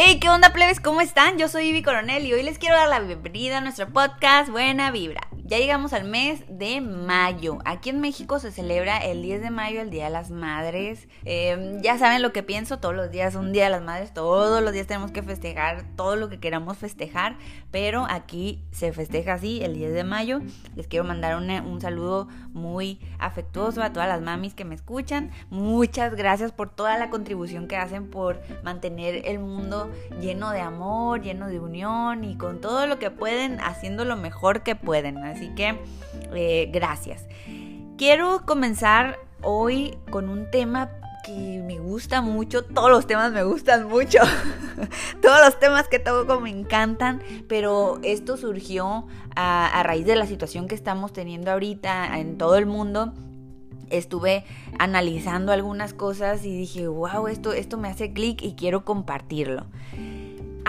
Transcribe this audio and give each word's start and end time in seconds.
Hey, 0.00 0.20
¿qué 0.20 0.28
onda, 0.28 0.52
plebes? 0.52 0.78
¿Cómo 0.78 1.00
están? 1.00 1.38
Yo 1.38 1.48
soy 1.48 1.70
Ivy 1.70 1.82
Coronel 1.82 2.24
y 2.24 2.32
hoy 2.32 2.44
les 2.44 2.60
quiero 2.60 2.76
dar 2.76 2.88
la 2.88 3.00
bienvenida 3.00 3.58
a 3.58 3.60
nuestro 3.60 3.88
podcast 3.88 4.48
Buena 4.48 4.92
Vibra. 4.92 5.27
Ya 5.48 5.56
llegamos 5.56 5.94
al 5.94 6.04
mes 6.04 6.44
de 6.46 6.82
mayo. 6.82 7.56
Aquí 7.64 7.88
en 7.88 8.02
México 8.02 8.38
se 8.38 8.52
celebra 8.52 8.98
el 8.98 9.22
10 9.22 9.40
de 9.40 9.48
mayo, 9.50 9.80
el 9.80 9.88
Día 9.88 10.04
de 10.04 10.10
las 10.10 10.30
Madres. 10.30 11.08
Em, 11.24 11.80
ya 11.80 11.96
saben 11.96 12.20
lo 12.20 12.34
que 12.34 12.42
pienso, 12.42 12.80
todos 12.80 12.94
los 12.94 13.10
días 13.10 13.34
un 13.34 13.50
Día 13.50 13.64
de 13.64 13.70
las 13.70 13.80
Madres, 13.80 14.12
todos 14.12 14.62
los 14.62 14.74
días 14.74 14.86
tenemos 14.86 15.10
que 15.10 15.22
festejar 15.22 15.84
todo 15.96 16.16
lo 16.16 16.28
que 16.28 16.38
queramos 16.38 16.76
festejar, 16.76 17.38
pero 17.70 18.06
aquí 18.10 18.62
se 18.72 18.92
festeja 18.92 19.32
así, 19.32 19.62
el 19.62 19.72
10 19.72 19.94
de 19.94 20.04
mayo. 20.04 20.42
Les 20.76 20.86
quiero 20.86 21.06
mandar 21.06 21.34
un 21.38 21.80
saludo 21.80 22.28
muy 22.52 23.00
afectuoso 23.18 23.82
a 23.82 23.94
todas 23.94 24.08
las 24.08 24.20
mamis 24.20 24.52
que 24.52 24.66
me 24.66 24.74
escuchan. 24.74 25.30
Muchas 25.48 26.14
gracias 26.14 26.52
por 26.52 26.68
toda 26.68 26.98
la 26.98 27.08
contribución 27.08 27.68
que 27.68 27.78
hacen 27.78 28.10
por 28.10 28.38
mantener 28.62 29.22
el 29.24 29.38
mundo 29.38 29.90
lleno 30.20 30.50
de 30.50 30.60
amor, 30.60 31.22
lleno 31.22 31.48
de 31.48 31.58
unión 31.58 32.24
y 32.24 32.36
con 32.36 32.60
todo 32.60 32.86
lo 32.86 32.98
que 32.98 33.10
pueden, 33.10 33.60
haciendo 33.60 34.04
lo 34.04 34.16
mejor 34.16 34.62
que 34.62 34.76
pueden. 34.76 35.16
Así 35.24 35.37
que 35.54 35.78
eh, 36.34 36.68
gracias. 36.72 37.24
Quiero 37.96 38.42
comenzar 38.44 39.18
hoy 39.42 39.96
con 40.10 40.28
un 40.28 40.50
tema 40.50 40.90
que 41.24 41.62
me 41.66 41.78
gusta 41.78 42.22
mucho, 42.22 42.64
todos 42.64 42.90
los 42.90 43.06
temas 43.06 43.32
me 43.32 43.42
gustan 43.42 43.88
mucho, 43.88 44.18
todos 45.22 45.40
los 45.44 45.58
temas 45.58 45.88
que 45.88 45.98
toco 45.98 46.40
me 46.40 46.50
encantan, 46.50 47.22
pero 47.48 47.98
esto 48.02 48.36
surgió 48.36 49.06
a, 49.36 49.82
raíz 49.82 50.06
de 50.06 50.16
la 50.16 50.26
situación 50.26 50.68
que 50.68 50.74
estamos 50.74 51.12
teniendo 51.12 51.50
ahorita 51.50 52.18
en 52.18 52.38
todo 52.38 52.56
el 52.56 52.66
mundo 52.66 53.12
estuve 53.90 54.44
analizando 54.78 55.50
algunas 55.52 55.94
cosas 55.94 56.44
y 56.44 56.56
dije, 56.56 56.88
wow, 56.88 57.26
esto, 57.26 57.52
esto 57.54 57.78
me 57.78 57.88
hace 57.88 58.12
clic 58.12 58.42
y 58.42 58.52
quiero 58.52 58.84
compartirlo. 58.84 59.66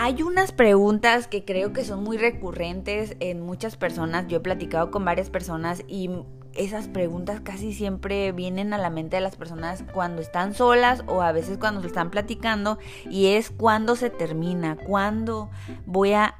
Hay 0.02 0.22
unas 0.22 0.50
preguntas 0.50 1.26
que 1.26 1.44
creo 1.44 1.74
que 1.74 1.84
son 1.84 2.02
muy 2.02 2.16
recurrentes 2.16 3.16
en 3.20 3.42
muchas 3.42 3.76
personas. 3.76 4.26
Yo 4.28 4.38
he 4.38 4.40
platicado 4.40 4.90
con 4.90 5.04
varias 5.04 5.28
personas 5.28 5.84
y 5.86 6.08
esas 6.54 6.88
preguntas 6.88 7.42
casi 7.42 7.74
siempre 7.74 8.32
vienen 8.32 8.72
a 8.72 8.78
la 8.78 8.88
mente 8.88 9.16
de 9.16 9.20
las 9.20 9.36
personas 9.36 9.84
cuando 9.92 10.22
están 10.22 10.54
solas 10.54 11.04
o 11.06 11.20
a 11.20 11.32
veces 11.32 11.58
cuando 11.58 11.82
se 11.82 11.88
están 11.88 12.08
platicando 12.08 12.78
y 13.10 13.26
es 13.26 13.50
cuándo 13.50 13.94
se 13.94 14.08
termina, 14.08 14.78
cuándo 14.78 15.50
voy 15.84 16.14
a 16.14 16.36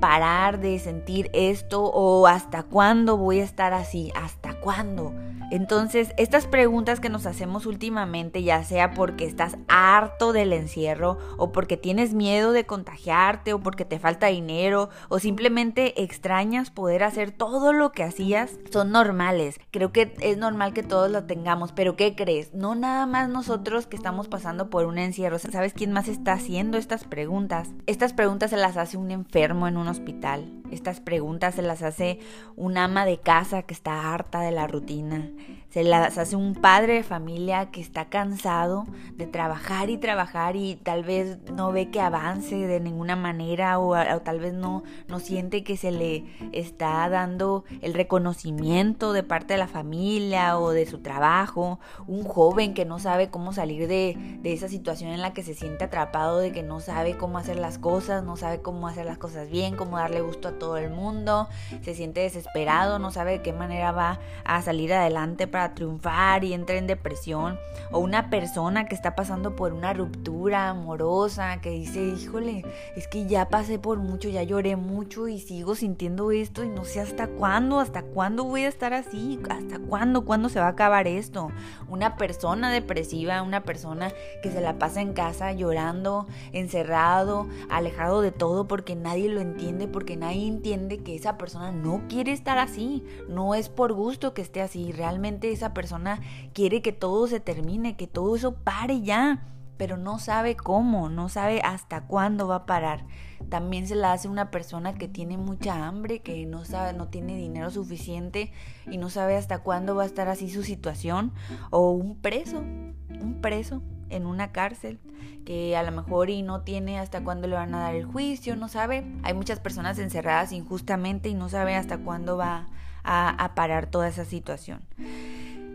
parar 0.00 0.60
de 0.60 0.78
sentir 0.78 1.30
esto 1.32 1.84
o 1.84 2.26
hasta 2.26 2.64
cuándo 2.64 3.16
voy 3.16 3.40
a 3.40 3.44
estar 3.44 3.72
así, 3.72 4.12
hasta 4.14 4.60
cuándo. 4.60 5.14
Entonces, 5.50 6.12
estas 6.18 6.46
preguntas 6.46 7.00
que 7.00 7.08
nos 7.08 7.24
hacemos 7.24 7.64
últimamente, 7.64 8.42
ya 8.42 8.62
sea 8.64 8.92
porque 8.92 9.24
estás 9.24 9.56
harto 9.66 10.34
del 10.34 10.52
encierro 10.52 11.16
o 11.38 11.52
porque 11.52 11.78
tienes 11.78 12.12
miedo 12.12 12.52
de 12.52 12.66
contagiarte 12.66 13.54
o 13.54 13.60
porque 13.60 13.86
te 13.86 13.98
falta 13.98 14.26
dinero 14.26 14.90
o 15.08 15.18
simplemente 15.18 16.02
extrañas 16.02 16.70
poder 16.70 17.02
hacer 17.02 17.30
todo 17.30 17.72
lo 17.72 17.92
que 17.92 18.02
hacías, 18.02 18.58
son 18.70 18.92
normales. 18.92 19.58
Creo 19.70 19.90
que 19.90 20.14
es 20.20 20.36
normal 20.36 20.74
que 20.74 20.82
todos 20.82 21.10
lo 21.10 21.24
tengamos, 21.24 21.72
pero 21.72 21.96
¿qué 21.96 22.14
crees? 22.14 22.52
No 22.52 22.74
nada 22.74 23.06
más 23.06 23.30
nosotros 23.30 23.86
que 23.86 23.96
estamos 23.96 24.28
pasando 24.28 24.68
por 24.68 24.84
un 24.84 24.98
encierro. 24.98 25.38
¿Sabes 25.38 25.72
quién 25.72 25.92
más 25.92 26.08
está 26.08 26.34
haciendo 26.34 26.76
estas 26.76 27.04
preguntas? 27.04 27.70
Estas 27.86 28.12
preguntas 28.12 28.50
se 28.50 28.58
las 28.58 28.76
hace 28.76 28.98
un 28.98 29.10
enfermo 29.10 29.66
en 29.66 29.78
un 29.78 29.88
hospital. 29.88 30.52
Estas 30.70 31.00
preguntas 31.00 31.54
se 31.54 31.62
las 31.62 31.82
hace 31.82 32.18
un 32.54 32.76
ama 32.76 33.06
de 33.06 33.18
casa 33.18 33.62
que 33.62 33.72
está 33.72 34.12
harta 34.12 34.40
de 34.40 34.50
la 34.50 34.66
rutina. 34.66 35.30
Se 35.70 35.84
las 35.84 36.16
hace 36.16 36.34
un 36.34 36.54
padre 36.54 36.94
de 36.94 37.02
familia 37.02 37.70
que 37.70 37.80
está 37.80 38.06
cansado 38.06 38.86
de 39.16 39.26
trabajar 39.26 39.90
y 39.90 39.98
trabajar 39.98 40.56
y 40.56 40.76
tal 40.76 41.04
vez 41.04 41.38
no 41.52 41.72
ve 41.72 41.90
que 41.90 42.00
avance 42.00 42.56
de 42.56 42.80
ninguna 42.80 43.16
manera 43.16 43.78
o, 43.78 43.94
tal 44.20 44.40
vez 44.40 44.54
no, 44.54 44.82
no 45.08 45.20
siente 45.20 45.62
que 45.64 45.76
se 45.76 45.92
le 45.92 46.24
está 46.52 47.06
dando 47.10 47.64
el 47.82 47.92
reconocimiento 47.92 49.12
de 49.12 49.22
parte 49.22 49.54
de 49.54 49.58
la 49.58 49.68
familia 49.68 50.58
o 50.58 50.70
de 50.70 50.86
su 50.86 50.98
trabajo. 50.98 51.78
Un 52.06 52.24
joven 52.24 52.72
que 52.72 52.86
no 52.86 52.98
sabe 52.98 53.28
cómo 53.28 53.52
salir 53.52 53.88
de, 53.88 54.38
de 54.40 54.52
esa 54.54 54.68
situación 54.68 55.10
en 55.10 55.20
la 55.20 55.34
que 55.34 55.42
se 55.42 55.54
siente 55.54 55.84
atrapado, 55.84 56.38
de 56.38 56.50
que 56.50 56.62
no 56.62 56.80
sabe 56.80 57.18
cómo 57.18 57.36
hacer 57.36 57.58
las 57.58 57.78
cosas, 57.78 58.24
no 58.24 58.36
sabe 58.36 58.62
cómo 58.62 58.88
hacer 58.88 59.04
las 59.04 59.18
cosas 59.18 59.50
bien, 59.50 59.76
cómo 59.76 59.98
darle 59.98 60.22
gusto 60.22 60.48
a 60.48 60.58
todo 60.58 60.78
el 60.78 60.90
mundo, 60.90 61.48
se 61.82 61.94
siente 61.94 62.20
desesperado, 62.20 62.98
no 62.98 63.10
sabe 63.10 63.32
de 63.32 63.42
qué 63.42 63.52
manera 63.52 63.92
va 63.92 64.18
a 64.44 64.62
salir 64.62 64.94
adelante 64.94 65.27
para 65.36 65.74
triunfar 65.74 66.44
y 66.44 66.52
entra 66.52 66.76
en 66.76 66.86
depresión, 66.86 67.58
o 67.90 67.98
una 67.98 68.30
persona 68.30 68.86
que 68.86 68.94
está 68.94 69.14
pasando 69.14 69.56
por 69.56 69.72
una 69.72 69.92
ruptura 69.92 70.70
amorosa, 70.70 71.60
que 71.60 71.70
dice, 71.70 72.00
híjole, 72.06 72.64
es 72.96 73.08
que 73.08 73.26
ya 73.26 73.48
pasé 73.48 73.78
por 73.78 73.98
mucho, 73.98 74.28
ya 74.28 74.42
lloré 74.42 74.76
mucho 74.76 75.28
y 75.28 75.40
sigo 75.40 75.74
sintiendo 75.74 76.30
esto 76.30 76.64
y 76.64 76.68
no 76.68 76.84
sé 76.84 77.00
hasta 77.00 77.28
cuándo, 77.28 77.80
hasta 77.80 78.02
cuándo 78.02 78.44
voy 78.44 78.64
a 78.64 78.68
estar 78.68 78.94
así, 78.94 79.38
hasta 79.50 79.78
cuándo, 79.78 80.24
cuándo 80.24 80.48
se 80.48 80.60
va 80.60 80.66
a 80.66 80.70
acabar 80.70 81.06
esto. 81.06 81.50
Una 81.88 82.16
persona 82.16 82.70
depresiva, 82.70 83.42
una 83.42 83.62
persona 83.62 84.12
que 84.42 84.50
se 84.50 84.60
la 84.60 84.78
pasa 84.78 85.00
en 85.00 85.12
casa 85.12 85.52
llorando, 85.52 86.26
encerrado, 86.52 87.46
alejado 87.68 88.20
de 88.20 88.32
todo 88.32 88.66
porque 88.66 88.96
nadie 88.96 89.28
lo 89.28 89.40
entiende, 89.40 89.88
porque 89.88 90.16
nadie 90.16 90.46
entiende 90.46 90.98
que 90.98 91.14
esa 91.14 91.36
persona 91.36 91.72
no 91.72 92.02
quiere 92.08 92.32
estar 92.32 92.58
así, 92.58 93.04
no 93.28 93.54
es 93.54 93.68
por 93.68 93.92
gusto 93.92 94.34
que 94.34 94.42
esté 94.42 94.60
así, 94.60 94.92
realmente 94.92 95.17
esa 95.24 95.74
persona 95.74 96.20
quiere 96.52 96.82
que 96.82 96.92
todo 96.92 97.26
se 97.26 97.40
termine, 97.40 97.96
que 97.96 98.06
todo 98.06 98.36
eso 98.36 98.56
pare 98.56 99.00
ya, 99.02 99.46
pero 99.76 99.96
no 99.96 100.18
sabe 100.18 100.56
cómo, 100.56 101.08
no 101.08 101.28
sabe 101.28 101.60
hasta 101.62 102.02
cuándo 102.02 102.48
va 102.48 102.56
a 102.56 102.66
parar. 102.66 103.06
También 103.48 103.86
se 103.86 103.94
la 103.94 104.12
hace 104.12 104.28
una 104.28 104.50
persona 104.50 104.94
que 104.94 105.08
tiene 105.08 105.38
mucha 105.38 105.86
hambre, 105.86 106.20
que 106.20 106.44
no 106.46 106.64
sabe, 106.64 106.92
no 106.92 107.08
tiene 107.08 107.36
dinero 107.36 107.70
suficiente 107.70 108.52
y 108.90 108.98
no 108.98 109.08
sabe 109.08 109.36
hasta 109.36 109.60
cuándo 109.60 109.94
va 109.94 110.02
a 110.02 110.06
estar 110.06 110.28
así 110.28 110.50
su 110.50 110.64
situación, 110.64 111.32
o 111.70 111.92
un 111.92 112.16
preso, 112.16 112.58
un 112.58 113.38
preso 113.40 113.82
en 114.10 114.26
una 114.26 114.52
cárcel 114.52 114.98
que 115.44 115.76
a 115.76 115.82
lo 115.82 115.92
mejor 115.92 116.28
y 116.28 116.42
no 116.42 116.60
tiene 116.60 116.98
hasta 116.98 117.24
cuándo 117.24 117.48
le 117.48 117.54
van 117.54 117.74
a 117.74 117.80
dar 117.80 117.94
el 117.94 118.04
juicio, 118.04 118.54
no 118.56 118.68
sabe. 118.68 119.06
Hay 119.22 119.32
muchas 119.32 119.60
personas 119.60 119.98
encerradas 119.98 120.52
injustamente 120.52 121.30
y 121.30 121.34
no 121.34 121.48
sabe 121.48 121.74
hasta 121.74 121.98
cuándo 121.98 122.36
va 122.36 122.56
a, 122.56 122.68
a 123.10 123.52
parar 123.54 123.86
toda 123.86 124.08
esa 124.08 124.24
situación. 124.24 124.80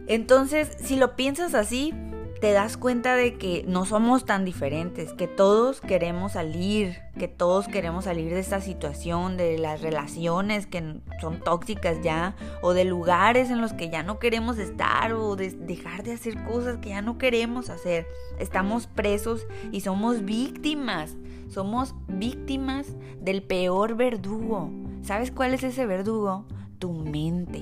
Entonces, 0.08 0.70
si 0.80 0.98
lo 0.98 1.16
piensas 1.16 1.56
así, 1.56 1.94
te 2.44 2.52
das 2.52 2.76
cuenta 2.76 3.16
de 3.16 3.38
que 3.38 3.64
no 3.70 3.86
somos 3.86 4.26
tan 4.26 4.44
diferentes, 4.44 5.14
que 5.14 5.30
todos 5.30 5.80
queremos 5.80 6.34
salir, 6.34 6.98
que 7.18 7.30
todos 7.30 7.70
queremos 7.70 8.04
salir 8.04 8.34
de 8.34 8.42
esta 8.42 8.60
situación, 8.60 9.38
de 9.38 9.58
las 9.58 9.82
relaciones 9.82 10.68
que 10.68 11.00
son 11.22 11.40
tóxicas 11.40 12.02
ya, 12.04 12.36
o 12.62 12.74
de 12.74 12.84
lugares 12.84 13.50
en 13.50 13.62
los 13.62 13.72
que 13.72 13.90
ya 13.90 14.04
no 14.04 14.20
queremos 14.20 14.58
estar, 14.58 15.14
o 15.14 15.38
de 15.38 15.52
dejar 15.52 16.04
de 16.04 16.12
hacer 16.12 16.44
cosas 16.44 16.80
que 16.80 16.90
ya 16.90 17.02
no 17.02 17.18
queremos 17.18 17.70
hacer. 17.70 18.06
Estamos 18.40 18.88
presos 18.88 19.48
y 19.72 19.80
somos 19.80 20.26
víctimas, 20.26 21.16
somos 21.48 21.96
víctimas 22.10 22.88
del 23.22 23.42
peor 23.42 23.96
verdugo. 23.96 24.70
¿Sabes 25.02 25.32
cuál 25.32 25.54
es 25.54 25.64
ese 25.64 25.86
verdugo? 25.86 26.46
Tu 26.84 26.92
mente. 26.92 27.62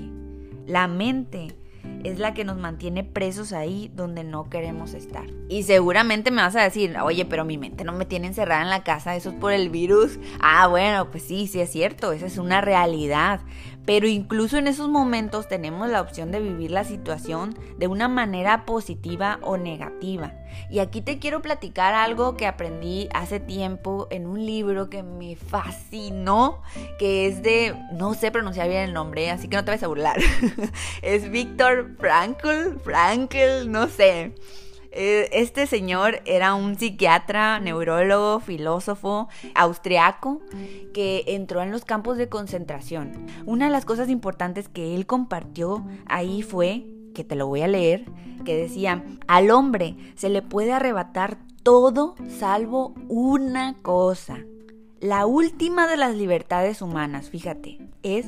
La 0.65 0.87
mente 0.87 1.55
es 2.03 2.17
la 2.17 2.33
que 2.33 2.43
nos 2.43 2.57
mantiene 2.57 3.03
presos 3.03 3.53
ahí 3.53 3.91
donde 3.93 4.23
no 4.23 4.49
queremos 4.49 4.95
estar. 4.95 5.27
Y 5.47 5.61
seguramente 5.61 6.31
me 6.31 6.41
vas 6.41 6.55
a 6.55 6.63
decir, 6.63 6.97
oye, 6.97 7.25
pero 7.25 7.45
mi 7.45 7.59
mente 7.59 7.83
no 7.83 7.93
me 7.93 8.07
tiene 8.07 8.25
encerrada 8.25 8.63
en 8.63 8.71
la 8.71 8.83
casa, 8.83 9.15
eso 9.15 9.29
es 9.29 9.35
por 9.35 9.51
el 9.51 9.69
virus. 9.69 10.17
Ah, 10.39 10.65
bueno, 10.65 11.11
pues 11.11 11.21
sí, 11.21 11.45
sí 11.45 11.59
es 11.59 11.69
cierto, 11.69 12.13
esa 12.13 12.25
es 12.25 12.39
una 12.39 12.61
realidad. 12.61 13.41
Pero 13.85 14.07
incluso 14.07 14.57
en 14.57 14.65
esos 14.65 14.89
momentos 14.89 15.47
tenemos 15.47 15.87
la 15.87 16.01
opción 16.01 16.31
de 16.31 16.39
vivir 16.39 16.71
la 16.71 16.83
situación 16.83 17.55
de 17.77 17.85
una 17.85 18.07
manera 18.07 18.65
positiva 18.65 19.37
o 19.43 19.57
negativa. 19.57 20.33
Y 20.69 20.79
aquí 20.79 21.01
te 21.01 21.19
quiero 21.19 21.41
platicar 21.41 21.93
algo 21.93 22.37
que 22.37 22.47
aprendí 22.47 23.09
hace 23.13 23.39
tiempo 23.39 24.07
en 24.09 24.25
un 24.25 24.45
libro 24.45 24.89
que 24.89 25.03
me 25.03 25.35
fascinó, 25.35 26.61
que 26.99 27.27
es 27.27 27.41
de, 27.41 27.75
no 27.93 28.13
sé 28.13 28.31
pronunciar 28.31 28.69
bien 28.69 28.81
el 28.81 28.93
nombre, 28.93 29.29
así 29.29 29.47
que 29.47 29.57
no 29.57 29.65
te 29.65 29.71
vas 29.71 29.83
a 29.83 29.87
burlar. 29.87 30.17
es 31.01 31.29
Víctor 31.29 31.95
Frankl, 31.97 32.79
Frankl, 32.83 33.69
no 33.69 33.87
sé. 33.87 34.33
Eh, 34.93 35.29
este 35.31 35.67
señor 35.67 36.21
era 36.25 36.53
un 36.53 36.77
psiquiatra, 36.77 37.59
neurólogo, 37.59 38.41
filósofo 38.41 39.29
austriaco 39.55 40.41
que 40.93 41.23
entró 41.27 41.61
en 41.61 41.71
los 41.71 41.85
campos 41.85 42.17
de 42.17 42.27
concentración. 42.27 43.25
Una 43.45 43.65
de 43.65 43.71
las 43.71 43.85
cosas 43.85 44.09
importantes 44.09 44.67
que 44.67 44.95
él 44.95 45.05
compartió 45.05 45.85
ahí 46.07 46.41
fue, 46.41 46.85
que 47.13 47.23
te 47.23 47.35
lo 47.35 47.47
voy 47.47 47.61
a 47.61 47.67
leer, 47.67 48.05
que 48.45 48.55
decía, 48.55 49.03
al 49.27 49.51
hombre 49.51 49.95
se 50.15 50.29
le 50.29 50.41
puede 50.41 50.73
arrebatar 50.73 51.37
todo 51.63 52.15
salvo 52.27 52.93
una 53.07 53.75
cosa. 53.81 54.39
La 54.99 55.25
última 55.25 55.87
de 55.87 55.97
las 55.97 56.15
libertades 56.15 56.81
humanas, 56.81 57.29
fíjate, 57.29 57.79
es 58.03 58.27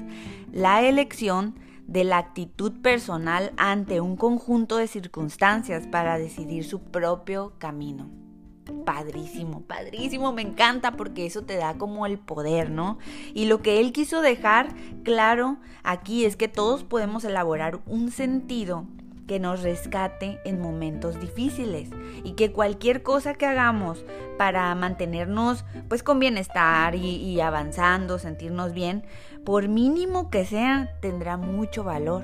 la 0.52 0.82
elección 0.82 1.56
de 1.88 2.04
la 2.04 2.18
actitud 2.18 2.72
personal 2.82 3.54
ante 3.58 4.02
un 4.02 4.16
conjunto 4.16 4.78
de 4.78 4.88
circunstancias 4.88 5.88
para 5.88 6.18
decidir 6.18 6.64
su 6.64 6.80
propio 6.80 7.54
camino. 7.58 8.23
Padrísimo, 8.86 9.62
padrísimo, 9.62 10.34
me 10.34 10.42
encanta 10.42 10.94
porque 10.94 11.26
eso 11.26 11.44
te 11.44 11.58
da 11.58 11.76
como 11.76 12.06
el 12.06 12.18
poder, 12.18 12.70
¿no? 12.70 12.98
Y 13.34 13.46
lo 13.46 13.62
que 13.62 13.80
él 13.80 13.92
quiso 13.92 14.22
dejar 14.22 14.70
claro 15.04 15.58
aquí 15.84 16.26
es 16.26 16.36
que 16.36 16.48
todos 16.48 16.84
podemos 16.84 17.24
elaborar 17.24 17.82
un 17.86 18.12
sentido 18.12 18.86
que 19.28 19.40
nos 19.40 19.62
rescate 19.62 20.40
en 20.44 20.62
momentos 20.62 21.20
difíciles 21.20 21.90
y 22.24 22.34
que 22.34 22.52
cualquier 22.52 23.04
cosa 23.04 23.34
que 23.36 23.46
hagamos 23.46 24.04
para 24.38 24.74
mantenernos 24.76 25.64
pues 25.88 26.04
con 26.04 26.20
bienestar 26.20 26.96
y, 26.96 27.16
y, 27.16 27.40
avanzando, 27.40 28.20
sentirnos 28.20 28.74
bien, 28.74 29.06
por 29.46 29.68
mínimo 29.68 30.30
que 30.30 30.46
sea, 30.46 30.98
tendrá 31.00 31.38
mucho 31.38 31.84
valor. 31.84 32.24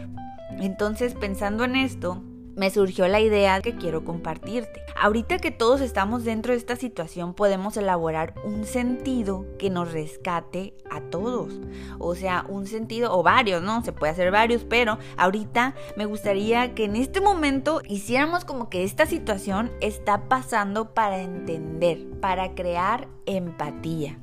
Entonces 0.59 1.13
pensando 1.13 1.63
en 1.63 1.75
esto, 1.75 2.21
me 2.59 2.69
surgió 2.69 3.07
la 3.07 3.21
idea 3.21 3.61
que 3.61 3.77
quiero 3.77 4.03
compartirte. 4.03 4.81
Ahorita 5.01 5.37
que 5.37 5.49
todos 5.49 5.79
estamos 5.79 6.25
dentro 6.25 6.51
de 6.51 6.57
esta 6.57 6.75
situación 6.75 7.33
podemos 7.33 7.77
elaborar 7.77 8.33
un 8.43 8.65
sentido 8.65 9.45
que 9.57 9.69
nos 9.69 9.93
rescate 9.93 10.73
a 10.91 10.99
todos. 10.99 11.57
O 11.99 12.15
sea, 12.15 12.45
un 12.49 12.67
sentido 12.67 13.17
o 13.17 13.23
varios, 13.23 13.63
¿no? 13.63 13.81
Se 13.81 13.93
puede 13.93 14.11
hacer 14.11 14.29
varios, 14.29 14.65
pero 14.65 14.99
ahorita 15.15 15.73
me 15.95 16.05
gustaría 16.05 16.75
que 16.75 16.83
en 16.83 16.97
este 16.97 17.21
momento 17.21 17.81
hiciéramos 17.87 18.43
como 18.43 18.69
que 18.69 18.83
esta 18.83 19.05
situación 19.05 19.71
está 19.79 20.27
pasando 20.27 20.93
para 20.93 21.21
entender, 21.21 22.09
para 22.19 22.55
crear 22.55 23.07
empatía. 23.25 24.19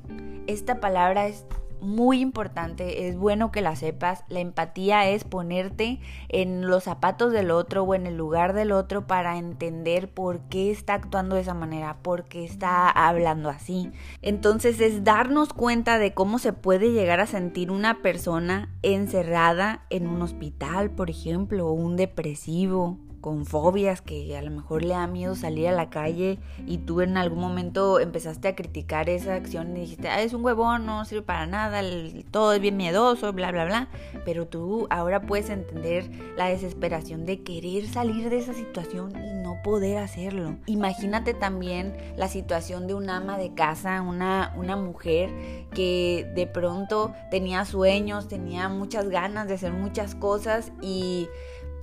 Esta 0.47 0.79
palabra 0.79 1.27
es 1.27 1.47
muy 1.87 2.21
importante, 2.21 3.09
es 3.09 3.17
bueno 3.17 3.51
que 3.51 3.63
la 3.63 3.77
sepas. 3.77 4.25
La 4.29 4.41
empatía 4.41 5.09
es 5.09 5.25
ponerte 5.25 6.01
en 6.29 6.67
los 6.67 6.85
zapatos 6.85 7.33
del 7.33 7.51
otro 7.51 7.85
o 7.85 7.95
en 7.95 8.07
el 8.07 8.17
lugar 8.17 8.53
del 8.53 8.73
otro 8.73 9.07
para 9.07 9.39
entender 9.39 10.13
por 10.13 10.41
qué 10.49 10.71
está 10.71 10.95
actuando 10.95 11.37
de 11.37 11.43
esa 11.43 11.55
manera, 11.55 11.99
por 12.03 12.25
qué 12.25 12.45
está 12.45 12.91
hablando 12.91 13.49
así. 13.49 13.91
Entonces 14.21 14.81
es 14.81 15.05
darnos 15.05 15.53
cuenta 15.53 15.99
de 15.99 16.13
cómo 16.13 16.39
se 16.39 16.53
puede 16.53 16.93
llegar 16.93 17.21
a 17.21 17.27
sentir 17.27 17.71
una 17.71 18.03
persona 18.03 18.69
encerrada 18.83 19.85
en 19.89 20.07
un 20.07 20.23
hospital, 20.23 20.91
por 20.91 21.09
ejemplo, 21.09 21.69
o 21.69 21.73
un 21.73 21.97
depresivo 21.97 22.99
con 23.27 23.45
fobias, 23.45 24.03
que 24.03 24.37
a 24.37 24.43
lo 24.43 24.53
mejor 24.53 24.85
le 24.85 24.91
da 24.91 25.09
miedo 25.09 25.35
salir 25.35 25.67
a 25.67 25.73
la 25.73 25.91
calle 25.91 26.39
y 26.65 26.79
tú 26.79 27.01
en 27.01 27.17
algún 27.17 27.41
momento 27.41 27.99
empezaste 27.99 28.47
a 28.47 28.55
criticar 28.55 29.11
esa 29.11 29.35
acción 29.35 29.77
y 29.77 29.81
dijiste, 29.81 30.09
ah, 30.09 30.23
es 30.23 30.33
un 30.33 30.45
huevón, 30.45 30.87
no 30.87 31.05
sirve 31.05 31.23
para 31.23 31.45
nada, 31.45 31.83
todo 32.31 32.53
es 32.53 32.61
bien 32.61 32.77
miedoso, 32.77 33.33
bla, 33.33 33.51
bla, 33.51 33.65
bla. 33.65 33.89
Pero 34.25 34.47
tú 34.47 34.87
ahora 34.91 35.23
puedes 35.23 35.51
entender 35.51 36.09
la 36.37 36.47
desesperación 36.51 37.27
de 37.27 37.43
querer 37.43 37.89
salir 37.89 38.31
de 38.31 38.39
esa 38.39 38.55
situación 38.55 39.11
y 39.17 39.43
no 39.43 39.61
poder 39.65 39.99
hacerlo. 39.99 40.55
Imagínate 40.67 41.35
también 41.35 41.97
la 42.17 42.29
situación 42.29 42.87
de 42.87 42.95
un 42.95 43.11
ama 43.11 43.39
de 43.39 43.55
casa, 43.55 44.03
una, 44.03 44.55
una 44.57 44.77
mujer 44.77 45.31
que 45.75 46.31
de 46.37 46.47
pronto 46.47 47.13
tenía 47.33 47.65
sueños, 47.65 48.29
tenía 48.29 48.69
muchas 48.69 49.09
ganas 49.09 49.49
de 49.49 49.55
hacer 49.55 49.73
muchas 49.73 50.15
cosas 50.15 50.71
y 50.81 51.27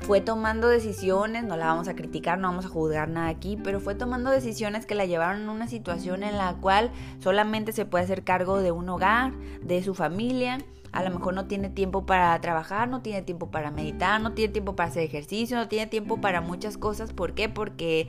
fue 0.03 0.19
tomando 0.19 0.67
decisiones, 0.67 1.45
no 1.45 1.55
la 1.55 1.67
vamos 1.67 1.87
a 1.87 1.95
criticar, 1.95 2.37
no 2.37 2.49
vamos 2.49 2.65
a 2.65 2.69
juzgar 2.69 3.07
nada 3.07 3.29
aquí, 3.29 3.57
pero 3.63 3.79
fue 3.79 3.95
tomando 3.95 4.31
decisiones 4.31 4.85
que 4.85 4.95
la 4.95 5.05
llevaron 5.05 5.47
a 5.47 5.51
una 5.51 5.67
situación 5.67 6.23
en 6.23 6.37
la 6.37 6.55
cual 6.55 6.91
solamente 7.19 7.71
se 7.71 7.85
puede 7.85 8.03
hacer 8.03 8.23
cargo 8.23 8.59
de 8.59 8.71
un 8.71 8.89
hogar, 8.89 9.31
de 9.61 9.81
su 9.81 9.95
familia. 9.95 10.57
A 10.91 11.01
lo 11.03 11.09
mejor 11.09 11.33
no 11.33 11.45
tiene 11.45 11.69
tiempo 11.69 12.05
para 12.05 12.39
trabajar, 12.39 12.87
no 12.87 13.01
tiene 13.01 13.23
tiempo 13.23 13.49
para 13.49 13.71
meditar, 13.71 14.21
no 14.21 14.33
tiene 14.33 14.51
tiempo 14.51 14.75
para 14.75 14.89
hacer 14.89 15.03
ejercicio, 15.03 15.57
no 15.57 15.67
tiene 15.67 15.87
tiempo 15.87 16.21
para 16.21 16.39
muchas 16.39 16.77
cosas. 16.77 17.13
¿Por 17.13 17.33
qué? 17.33 17.49
Porque, 17.49 18.07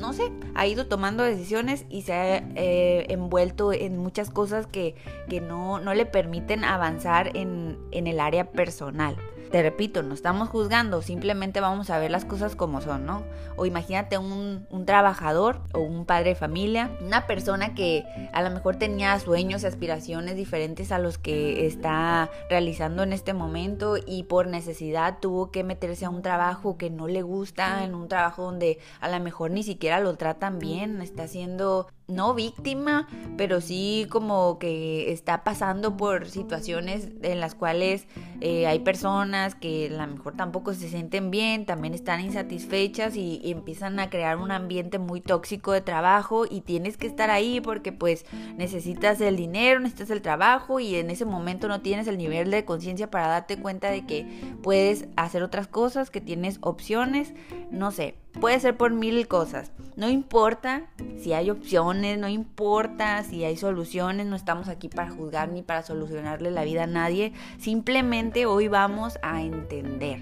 no 0.00 0.12
sé, 0.14 0.32
ha 0.54 0.66
ido 0.66 0.86
tomando 0.86 1.22
decisiones 1.22 1.84
y 1.90 2.02
se 2.02 2.14
ha 2.14 2.36
eh, 2.54 3.06
envuelto 3.10 3.74
en 3.74 3.98
muchas 3.98 4.30
cosas 4.30 4.66
que, 4.66 4.94
que 5.28 5.42
no, 5.42 5.80
no, 5.80 5.92
le 5.92 6.06
permiten 6.06 6.64
avanzar 6.64 7.36
en, 7.36 7.76
en 7.90 8.06
el 8.06 8.20
área 8.20 8.52
personal. 8.52 9.16
Te 9.52 9.62
repito, 9.62 10.02
no 10.02 10.14
estamos 10.14 10.48
juzgando, 10.48 11.02
simplemente 11.02 11.60
vamos 11.60 11.90
a 11.90 11.98
ver 11.98 12.10
las 12.10 12.24
cosas 12.24 12.56
como 12.56 12.80
son, 12.80 13.04
¿no? 13.04 13.22
O 13.56 13.66
imagínate 13.66 14.16
un, 14.16 14.66
un 14.70 14.86
trabajador 14.86 15.60
o 15.74 15.80
un 15.80 16.06
padre 16.06 16.30
de 16.30 16.34
familia, 16.36 16.90
una 17.02 17.26
persona 17.26 17.74
que 17.74 18.06
a 18.32 18.40
lo 18.40 18.48
mejor 18.48 18.76
tenía 18.76 19.18
sueños 19.18 19.62
y 19.62 19.66
aspiraciones 19.66 20.36
diferentes 20.36 20.90
a 20.90 20.98
los 20.98 21.18
que 21.18 21.66
está 21.66 22.30
realizando 22.48 23.02
en 23.02 23.12
este 23.12 23.34
momento 23.34 23.98
y 23.98 24.22
por 24.22 24.46
necesidad 24.46 25.18
tuvo 25.20 25.50
que 25.50 25.64
meterse 25.64 26.06
a 26.06 26.10
un 26.10 26.22
trabajo 26.22 26.78
que 26.78 26.88
no 26.88 27.06
le 27.06 27.20
gusta, 27.20 27.84
en 27.84 27.94
un 27.94 28.08
trabajo 28.08 28.44
donde 28.44 28.78
a 29.00 29.10
lo 29.10 29.20
mejor 29.20 29.50
ni 29.50 29.62
siquiera 29.62 30.00
lo 30.00 30.14
tratan 30.16 30.60
bien, 30.60 31.02
está 31.02 31.24
haciendo 31.24 31.88
no 32.08 32.34
víctima, 32.34 33.08
pero 33.36 33.60
sí 33.60 34.06
como 34.10 34.58
que 34.58 35.12
está 35.12 35.44
pasando 35.44 35.96
por 35.96 36.28
situaciones 36.28 37.08
en 37.22 37.40
las 37.40 37.54
cuales 37.54 38.06
eh, 38.40 38.66
hay 38.66 38.80
personas 38.80 39.54
que 39.54 39.86
a 39.86 40.06
lo 40.06 40.12
mejor 40.14 40.36
tampoco 40.36 40.74
se 40.74 40.88
sienten 40.88 41.30
bien, 41.30 41.64
también 41.64 41.94
están 41.94 42.20
insatisfechas 42.20 43.16
y, 43.16 43.40
y, 43.42 43.52
empiezan 43.52 43.98
a 44.00 44.10
crear 44.10 44.36
un 44.38 44.50
ambiente 44.50 44.98
muy 44.98 45.20
tóxico 45.20 45.72
de 45.72 45.80
trabajo 45.80 46.44
y 46.48 46.60
tienes 46.62 46.96
que 46.96 47.06
estar 47.06 47.30
ahí 47.30 47.60
porque 47.60 47.92
pues 47.92 48.24
necesitas 48.56 49.20
el 49.20 49.36
dinero, 49.36 49.80
necesitas 49.80 50.10
el 50.10 50.22
trabajo 50.22 50.80
y 50.80 50.96
en 50.96 51.10
ese 51.10 51.24
momento 51.24 51.68
no 51.68 51.80
tienes 51.80 52.08
el 52.08 52.18
nivel 52.18 52.50
de 52.50 52.64
conciencia 52.64 53.10
para 53.10 53.28
darte 53.28 53.58
cuenta 53.58 53.90
de 53.90 54.06
que 54.06 54.26
puedes 54.62 55.06
hacer 55.16 55.42
otras 55.42 55.68
cosas, 55.68 56.10
que 56.10 56.20
tienes 56.20 56.58
opciones, 56.60 57.34
no 57.70 57.90
sé, 57.90 58.16
puede 58.40 58.58
ser 58.60 58.76
por 58.76 58.92
mil 58.92 59.28
cosas. 59.28 59.72
No 59.96 60.08
importa 60.08 60.82
si 61.20 61.32
hay 61.32 61.50
opciones, 61.50 62.18
no 62.18 62.28
importa 62.28 63.22
si 63.24 63.44
hay 63.44 63.56
soluciones, 63.56 64.26
no 64.26 64.36
estamos 64.36 64.68
aquí 64.68 64.88
para 64.88 65.10
juzgar 65.10 65.50
ni 65.50 65.62
para 65.62 65.82
solucionarle 65.82 66.50
la 66.50 66.64
vida 66.64 66.84
a 66.84 66.86
nadie. 66.86 67.32
Simplemente 67.58 68.46
hoy 68.46 68.68
vamos 68.68 69.18
a 69.22 69.42
entender. 69.42 70.20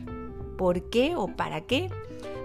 ¿Por 0.57 0.91
qué 0.91 1.15
o 1.17 1.29
para 1.29 1.63
qué? 1.63 1.91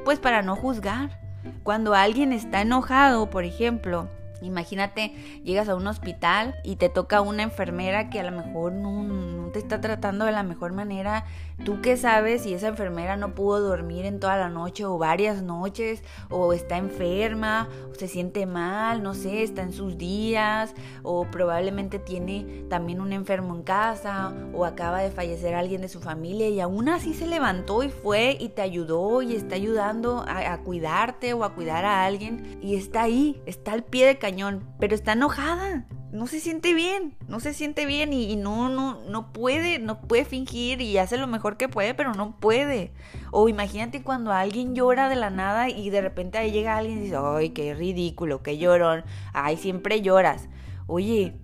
Pues 0.03 0.19
para 0.19 0.41
no 0.41 0.55
juzgar. 0.55 1.19
Cuando 1.63 1.93
alguien 1.93 2.31
está 2.31 2.61
enojado, 2.61 3.29
por 3.29 3.43
ejemplo, 3.43 4.07
Imagínate, 4.41 5.13
llegas 5.43 5.69
a 5.69 5.75
un 5.75 5.87
hospital 5.87 6.55
y 6.63 6.75
te 6.75 6.89
toca 6.89 7.21
una 7.21 7.43
enfermera 7.43 8.09
que 8.09 8.19
a 8.19 8.29
lo 8.29 8.31
mejor 8.31 8.73
no, 8.73 9.49
te 9.51 9.59
está 9.59 9.81
tratando 9.81 10.25
de 10.25 10.31
la 10.31 10.43
mejor 10.43 10.73
manera. 10.73 11.25
¿Tú 11.63 11.81
qué 11.81 11.95
sabes 11.95 12.43
si 12.43 12.53
esa 12.53 12.67
enfermera 12.67 13.15
no 13.15 13.33
pudo 13.33 13.59
dormir 13.59 14.05
en 14.05 14.19
toda 14.19 14.37
la 14.37 14.49
noche 14.49 14.85
o 14.85 14.97
varias 14.97 15.41
noches 15.41 16.03
o 16.29 16.53
está 16.53 16.77
enferma 16.77 17.69
o 17.89 17.95
se 17.95 18.07
siente 18.07 18.45
mal, 18.45 19.01
no 19.01 19.13
sé, 19.13 19.41
está 19.41 19.63
en 19.63 19.71
sus 19.71 19.97
días 19.97 20.75
o 21.01 21.25
probablemente 21.31 21.97
tiene 21.97 22.65
también 22.69 22.99
un 22.99 23.13
enfermo 23.13 23.55
en 23.55 23.63
casa 23.63 24.33
o 24.53 24.65
acaba 24.65 24.99
de 24.99 25.11
fallecer 25.11 25.55
alguien 25.55 25.81
de 25.81 25.89
su 25.89 26.01
familia 26.01 26.49
y 26.49 26.59
aún 26.59 26.89
así 26.89 27.13
se 27.13 27.25
levantó 27.25 27.83
y 27.83 27.89
fue 27.89 28.37
y 28.39 28.49
te 28.49 28.61
ayudó 28.61 29.21
y 29.21 29.35
está 29.35 29.55
ayudando 29.55 30.25
a, 30.27 30.57
cuidarte 30.59 31.33
o 31.33 31.43
a 31.43 31.53
cuidar 31.55 31.85
a 31.85 32.05
alguien 32.05 32.59
y 32.61 32.75
está 32.75 33.03
ahí, 33.03 33.41
está 33.45 33.73
al 33.73 33.83
pie 33.83 34.05
de 34.05 34.17
cañón, 34.17 34.67
pero 34.79 34.93
está 34.93 35.13
enojada. 35.13 35.85
No 36.15 36.27
se 36.27 36.39
siente 36.39 36.73
bien, 36.73 37.13
no 37.27 37.39
se 37.39 37.53
siente 37.53 37.85
bien 37.85 38.13
y, 38.13 38.35
no, 38.35 38.69
no, 38.69 39.01
no 39.09 39.33
puede, 39.33 39.79
no 39.79 40.01
puede 40.01 40.25
fingir 40.25 40.81
y 40.81 40.97
hace 40.97 41.17
lo 41.17 41.27
mejor 41.27 41.57
que 41.57 41.69
puede, 41.69 41.93
pero 41.93 42.13
no 42.13 42.39
puede. 42.39 42.91
O 43.31 43.49
imagínate 43.49 44.01
cuando 44.01 44.31
alguien 44.31 44.75
llora 44.75 45.09
de 45.09 45.17
la 45.17 45.29
nada 45.29 45.69
y 45.69 45.89
de 45.89 46.01
repente 46.01 46.37
ahí 46.37 46.51
llega 46.51 46.77
alguien 46.77 46.99
y 46.99 47.01
dice, 47.01 47.17
ay, 47.21 47.49
qué 47.49 47.73
ridículo, 47.73 48.41
qué 48.41 48.57
llorón, 48.57 49.03
ay, 49.33 49.57
siempre 49.57 50.01
lloras. 50.01 50.47
Oye, 50.87 51.35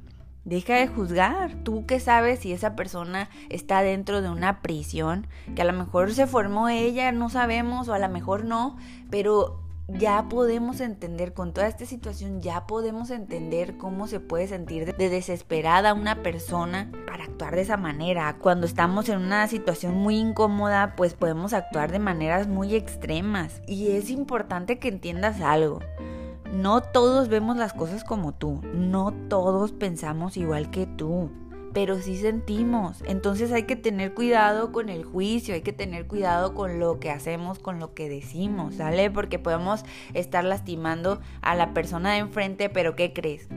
Deja 0.43 0.73
de 0.73 0.87
juzgar. 0.87 1.53
Tú 1.63 1.85
que 1.85 1.99
sabes 1.99 2.39
si 2.39 2.51
esa 2.51 2.75
persona 2.75 3.29
está 3.49 3.83
dentro 3.83 4.23
de 4.23 4.29
una 4.29 4.61
prisión, 4.63 5.27
que 5.55 5.61
a 5.61 5.65
lo 5.65 5.73
mejor 5.73 6.13
se 6.13 6.25
formó 6.25 6.67
ella, 6.67 7.11
no 7.11 7.29
sabemos, 7.29 7.87
o 7.87 7.93
a 7.93 7.99
lo 7.99 8.09
mejor 8.09 8.43
no, 8.43 8.75
pero 9.11 9.61
ya 9.97 10.27
podemos 10.29 10.79
entender, 10.81 11.33
con 11.33 11.53
toda 11.53 11.67
esta 11.67 11.85
situación, 11.85 12.41
ya 12.41 12.67
podemos 12.67 13.09
entender 13.09 13.77
cómo 13.77 14.07
se 14.07 14.19
puede 14.19 14.47
sentir 14.47 14.95
de 14.95 15.09
desesperada 15.09 15.93
una 15.93 16.23
persona 16.23 16.91
para 17.07 17.25
actuar 17.25 17.55
de 17.55 17.61
esa 17.61 17.77
manera. 17.77 18.37
Cuando 18.39 18.65
estamos 18.65 19.09
en 19.09 19.19
una 19.19 19.47
situación 19.47 19.95
muy 19.95 20.17
incómoda, 20.17 20.95
pues 20.95 21.13
podemos 21.13 21.53
actuar 21.53 21.91
de 21.91 21.99
maneras 21.99 22.47
muy 22.47 22.75
extremas. 22.75 23.61
Y 23.67 23.91
es 23.91 24.09
importante 24.09 24.79
que 24.79 24.87
entiendas 24.87 25.41
algo. 25.41 25.79
No 26.53 26.81
todos 26.81 27.29
vemos 27.29 27.55
las 27.55 27.73
cosas 27.73 28.03
como 28.03 28.33
tú, 28.33 28.61
no 28.73 29.13
todos 29.29 29.71
pensamos 29.71 30.35
igual 30.35 30.69
que 30.69 30.85
tú 30.85 31.31
pero 31.73 31.99
sí 31.99 32.17
sentimos. 32.17 33.03
Entonces 33.05 33.51
hay 33.51 33.63
que 33.63 33.75
tener 33.75 34.13
cuidado 34.13 34.71
con 34.71 34.89
el 34.89 35.03
juicio, 35.03 35.53
hay 35.53 35.61
que 35.61 35.73
tener 35.73 36.07
cuidado 36.07 36.53
con 36.53 36.79
lo 36.79 36.99
que 36.99 37.11
hacemos, 37.11 37.59
con 37.59 37.79
lo 37.79 37.93
que 37.93 38.09
decimos, 38.09 38.75
¿sale? 38.75 39.09
Porque 39.11 39.39
podemos 39.39 39.83
estar 40.13 40.43
lastimando 40.43 41.19
a 41.41 41.55
la 41.55 41.73
persona 41.73 42.13
de 42.13 42.19
enfrente, 42.19 42.69
pero 42.69 42.95
¿qué 42.95 43.13
crees? 43.13 43.47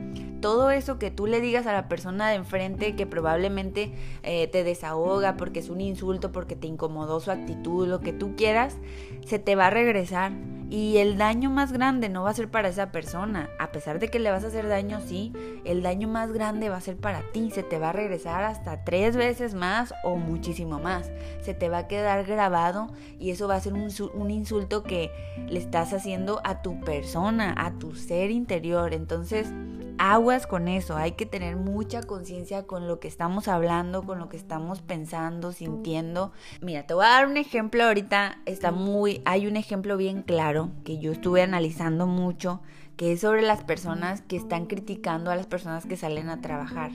Todo 0.44 0.70
eso 0.70 0.98
que 0.98 1.10
tú 1.10 1.26
le 1.26 1.40
digas 1.40 1.66
a 1.66 1.72
la 1.72 1.88
persona 1.88 2.28
de 2.28 2.34
enfrente 2.34 2.94
que 2.96 3.06
probablemente 3.06 3.94
eh, 4.22 4.46
te 4.48 4.62
desahoga 4.62 5.38
porque 5.38 5.60
es 5.60 5.70
un 5.70 5.80
insulto, 5.80 6.32
porque 6.32 6.54
te 6.54 6.66
incomodó 6.66 7.18
su 7.20 7.30
actitud, 7.30 7.88
lo 7.88 8.00
que 8.00 8.12
tú 8.12 8.36
quieras, 8.36 8.76
se 9.24 9.38
te 9.38 9.56
va 9.56 9.68
a 9.68 9.70
regresar. 9.70 10.32
Y 10.68 10.98
el 10.98 11.16
daño 11.16 11.48
más 11.48 11.72
grande 11.72 12.10
no 12.10 12.24
va 12.24 12.30
a 12.30 12.34
ser 12.34 12.50
para 12.50 12.68
esa 12.68 12.92
persona. 12.92 13.48
A 13.58 13.72
pesar 13.72 13.98
de 13.98 14.08
que 14.08 14.18
le 14.18 14.30
vas 14.30 14.44
a 14.44 14.48
hacer 14.48 14.68
daño, 14.68 15.00
sí, 15.00 15.32
el 15.64 15.82
daño 15.82 16.08
más 16.08 16.30
grande 16.30 16.68
va 16.68 16.76
a 16.76 16.82
ser 16.82 16.98
para 16.98 17.22
ti. 17.32 17.50
Se 17.50 17.62
te 17.62 17.78
va 17.78 17.90
a 17.90 17.92
regresar 17.92 18.44
hasta 18.44 18.84
tres 18.84 19.16
veces 19.16 19.54
más 19.54 19.94
o 20.02 20.16
muchísimo 20.16 20.78
más. 20.78 21.10
Se 21.40 21.54
te 21.54 21.70
va 21.70 21.78
a 21.78 21.88
quedar 21.88 22.24
grabado 22.26 22.88
y 23.18 23.30
eso 23.30 23.48
va 23.48 23.54
a 23.54 23.60
ser 23.60 23.72
un, 23.72 23.88
un 24.12 24.30
insulto 24.30 24.82
que 24.82 25.10
le 25.48 25.58
estás 25.58 25.94
haciendo 25.94 26.42
a 26.44 26.60
tu 26.60 26.80
persona, 26.80 27.54
a 27.56 27.78
tu 27.78 27.94
ser 27.94 28.30
interior. 28.30 28.92
Entonces, 28.92 29.50
aguas 29.98 30.46
con 30.46 30.68
eso, 30.68 30.96
hay 30.96 31.12
que 31.12 31.26
tener 31.26 31.56
mucha 31.56 32.02
conciencia 32.02 32.66
con 32.66 32.88
lo 32.88 33.00
que 33.00 33.08
estamos 33.08 33.48
hablando, 33.48 34.02
con 34.02 34.18
lo 34.18 34.28
que 34.28 34.36
estamos 34.36 34.82
pensando, 34.82 35.52
sintiendo. 35.52 36.32
Mira, 36.60 36.86
te 36.86 36.94
voy 36.94 37.04
a 37.04 37.10
dar 37.10 37.26
un 37.26 37.36
ejemplo 37.36 37.84
ahorita, 37.84 38.38
está 38.46 38.72
muy, 38.72 39.22
hay 39.24 39.46
un 39.46 39.56
ejemplo 39.56 39.96
bien 39.96 40.22
claro 40.22 40.70
que 40.84 40.98
yo 40.98 41.12
estuve 41.12 41.42
analizando 41.42 42.06
mucho, 42.06 42.60
que 42.96 43.12
es 43.12 43.20
sobre 43.20 43.42
las 43.42 43.64
personas 43.64 44.22
que 44.22 44.36
están 44.36 44.66
criticando 44.66 45.30
a 45.30 45.36
las 45.36 45.46
personas 45.46 45.84
que 45.86 45.96
salen 45.96 46.28
a 46.28 46.40
trabajar. 46.40 46.92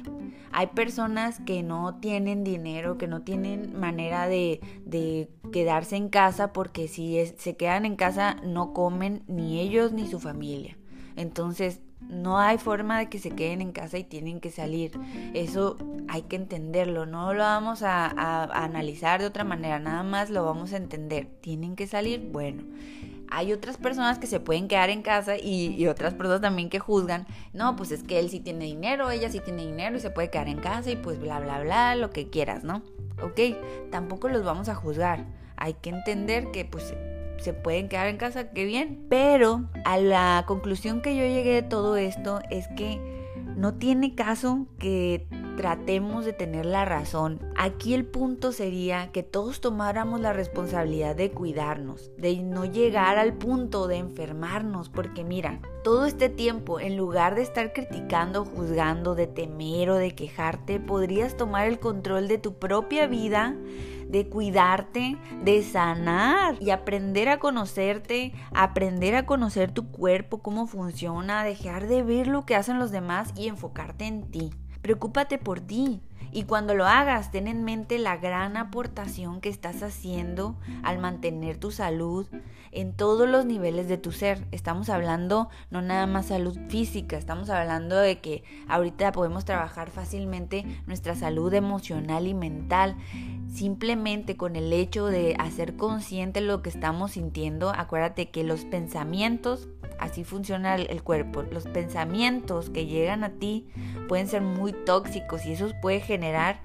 Hay 0.52 0.68
personas 0.68 1.40
que 1.42 1.62
no 1.62 1.96
tienen 1.96 2.44
dinero, 2.44 2.98
que 2.98 3.08
no 3.08 3.22
tienen 3.22 3.78
manera 3.78 4.28
de, 4.28 4.62
de 4.86 5.30
quedarse 5.52 5.98
en 5.98 6.10
casa 6.10 6.54
porque 6.54 6.88
si 6.88 7.26
se 7.38 7.58
quedan 7.58 7.86
en 7.86 7.96
casa 7.96 8.38
no 8.44 8.74
comen 8.74 9.24
ni 9.28 9.60
ellos 9.60 9.92
ni 9.92 10.08
su 10.08 10.20
familia. 10.20 10.79
Entonces 11.20 11.82
no 12.00 12.40
hay 12.40 12.58
forma 12.58 12.98
de 12.98 13.10
que 13.10 13.20
se 13.20 13.32
queden 13.32 13.60
en 13.60 13.74
casa 13.74 13.98
y 13.98 14.06
tienen 14.06 14.40
que 14.40 14.52
salir. 14.52 14.98
Eso 15.34 15.78
hay 16.08 16.22
que 16.22 16.38
entenderlo. 16.38 17.06
No 17.06 17.34
lo 17.34 17.44
vamos 17.44 17.84
a, 17.84 18.44
analizar 18.64 19.20
de 19.20 19.28
otra 19.28 19.44
manera. 19.44 19.80
Nada 19.80 20.04
más 20.04 20.30
lo 20.30 20.46
vamos 20.46 20.72
a 20.72 20.78
entender. 20.78 21.28
Tienen 21.42 21.76
que 21.76 21.88
salir. 21.88 22.30
Bueno. 22.32 22.64
Hay 23.32 23.54
otras 23.54 23.78
personas 23.78 24.18
que 24.18 24.26
se 24.26 24.40
pueden 24.40 24.68
quedar 24.68 24.90
en 24.90 25.04
casa 25.04 25.38
y, 25.38 25.76
y, 25.78 25.86
otras 25.86 26.16
personas 26.16 26.42
también 26.42 26.68
que 26.68 26.80
juzgan, 26.80 27.28
no, 27.54 27.76
pues 27.76 27.92
es 27.92 28.02
que 28.02 28.18
él 28.18 28.32
sí 28.32 28.40
tiene 28.40 28.66
dinero, 28.66 29.12
ella 29.12 29.30
sí 29.30 29.40
tiene 29.40 29.68
dinero 29.68 29.98
y 29.98 30.00
se 30.00 30.10
puede 30.10 30.32
quedar 30.32 30.48
en 30.48 30.58
casa 30.58 30.90
y 30.90 30.96
pues 30.96 31.20
bla, 31.20 31.40
bla, 31.40 31.62
bla, 31.62 31.96
lo 31.96 32.10
que 32.10 32.32
quieras, 32.32 32.64
¿no? 32.64 32.82
Ok, 33.22 33.40
tampoco 33.92 34.30
los 34.30 34.44
vamos 34.44 34.68
a 34.68 34.74
juzgar. 34.74 35.28
Hay 35.58 35.76
que 35.76 35.92
entender 35.92 36.50
que 36.50 36.66
pues 36.66 36.96
se 37.42 37.54
pueden 37.54 37.90
quedar 37.90 38.08
en 38.08 38.18
casa, 38.18 38.52
qué 38.52 38.66
bien. 38.66 39.06
Pero 39.10 39.70
a 39.86 39.98
la 39.98 40.44
conclusión 40.48 41.02
que 41.02 41.16
yo 41.16 41.24
llegué 41.24 41.54
de 41.54 41.64
todo 41.64 41.98
esto 41.98 42.42
es 42.50 42.68
que 42.70 43.00
no 43.60 43.74
tiene 43.74 44.16
caso 44.16 44.68
que 44.78 45.28
tratemos 45.58 46.24
de 46.24 46.32
tener 46.32 46.66
la 46.66 46.86
razón. 46.86 47.42
Aquí 47.58 47.94
el 47.94 48.06
punto 48.06 48.54
sería 48.54 49.12
que 49.12 49.24
todos 49.24 49.60
tomáramos 49.60 50.22
la 50.22 50.32
responsabilidad 50.32 51.18
de 51.18 51.32
cuidarnos, 51.32 52.12
de 52.18 52.38
no 52.38 52.64
llegar 52.64 53.18
al 53.18 53.34
punto 53.34 53.88
de 53.90 53.98
enfermarnos, 53.98 54.88
porque 54.88 55.26
mira, 55.26 55.60
todo 55.84 56.06
este 56.06 56.30
tiempo, 56.30 56.80
en 56.80 56.96
lugar 56.96 57.36
de 57.36 57.42
estar 57.42 57.74
criticando, 57.74 58.46
juzgando, 58.46 59.14
de 59.16 59.28
temer 59.28 59.90
o 59.90 59.96
de 59.96 60.16
quejarte, 60.16 60.80
podrías 60.80 61.36
tomar 61.36 61.68
el 61.68 61.80
control 61.80 62.30
de 62.30 62.38
tu 62.38 62.54
propia 62.54 63.08
vida 63.08 63.58
de 64.10 64.28
cuidarte, 64.28 65.18
de 65.44 65.64
sanar 65.64 66.56
y 66.60 66.72
aprender 66.72 67.30
a 67.30 67.40
conocerte, 67.40 68.34
aprender 68.54 69.16
a 69.16 69.26
conocer 69.26 69.72
tu 69.72 69.92
cuerpo, 69.92 70.42
cómo 70.42 70.68
funciona, 70.68 71.44
dejar 71.44 71.88
de 71.88 72.04
ver 72.04 72.28
lo 72.28 72.46
que 72.46 72.56
hacen 72.56 72.80
los 72.80 72.92
demás 72.92 73.32
y 73.38 73.48
enfocarte 73.48 74.06
en 74.06 74.30
ti. 74.30 74.52
Preocúpate 74.82 75.38
por 75.38 75.60
ti. 75.60 76.02
Y 76.32 76.44
cuando 76.44 76.76
lo 76.76 76.86
hagas, 76.86 77.32
ten 77.32 77.48
en 77.48 77.64
mente 77.64 77.98
la 77.98 78.18
gran 78.18 78.56
aportación 78.56 79.42
que 79.42 79.50
estás 79.50 79.82
haciendo 79.82 80.56
al 80.84 81.00
mantener 81.00 81.58
tu 81.58 81.72
salud 81.72 82.28
en 82.72 82.94
todos 82.94 83.28
los 83.28 83.46
niveles 83.46 83.88
de 83.88 83.98
tu 83.98 84.12
ser. 84.12 84.46
Estamos 84.52 84.90
hablando 84.90 85.50
no 85.72 85.82
nada 85.82 86.06
más 86.06 86.28
salud 86.28 86.56
física, 86.68 87.18
estamos 87.18 87.50
hablando 87.50 87.98
de 87.98 88.20
que 88.20 88.44
ahorita 88.68 89.12
podemos 89.12 89.44
trabajar 89.44 89.90
fácilmente 89.90 90.66
nuestra 90.86 91.16
salud 91.16 91.52
emocional 91.52 92.28
y 92.28 92.36
mental. 92.36 92.96
Simplemente 93.52 94.38
con 94.38 94.56
el 94.56 94.72
hecho 94.72 95.08
de 95.08 95.36
hacer 95.40 95.76
consciente 95.78 96.42
lo 96.42 96.62
que 96.62 96.70
estamos 96.70 97.12
sintiendo, 97.12 97.72
acuérdate 97.72 98.30
que 98.30 98.44
los 98.44 98.66
pensamientos 98.66 99.68
Así 100.00 100.24
funciona 100.24 100.76
el, 100.76 101.04
cuerpo. 101.04 101.44
Los 101.44 101.66
pensamientos 101.66 102.70
que 102.70 102.86
llegan 102.86 103.24
a 103.24 103.32
ti 103.32 103.68
pueden 104.08 104.28
ser 104.28 104.42
muy 104.42 104.72
tóxicos 104.72 105.46
y 105.46 105.54
eso 105.54 105.70
puede 105.82 106.00
generar 106.00 106.62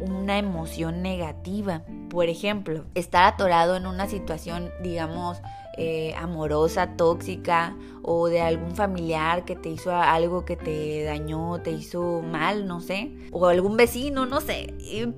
una 0.00 0.38
emoción 0.38 1.02
negativa. 1.02 1.82
Por 2.08 2.28
ejemplo, 2.28 2.84
estar 2.94 3.24
atorado 3.24 3.76
en 3.76 3.86
una 3.86 4.06
situación, 4.06 4.70
digamos, 4.82 5.40
eh, 5.76 6.14
amorosa, 6.16 6.96
tóxica 6.96 7.76
o 8.02 8.28
de 8.28 8.40
algún 8.40 8.76
familiar 8.76 9.44
que 9.44 9.56
te 9.56 9.68
hizo 9.68 9.94
algo 9.94 10.44
que 10.44 10.56
te 10.56 11.02
dañó, 11.02 11.60
te 11.60 11.72
hizo 11.72 12.22
mal, 12.22 12.66
no 12.66 12.80
sé, 12.80 13.10
o 13.32 13.46
algún 13.46 13.76
vecino, 13.76 14.26
no 14.26 14.40
sé. 14.40 14.74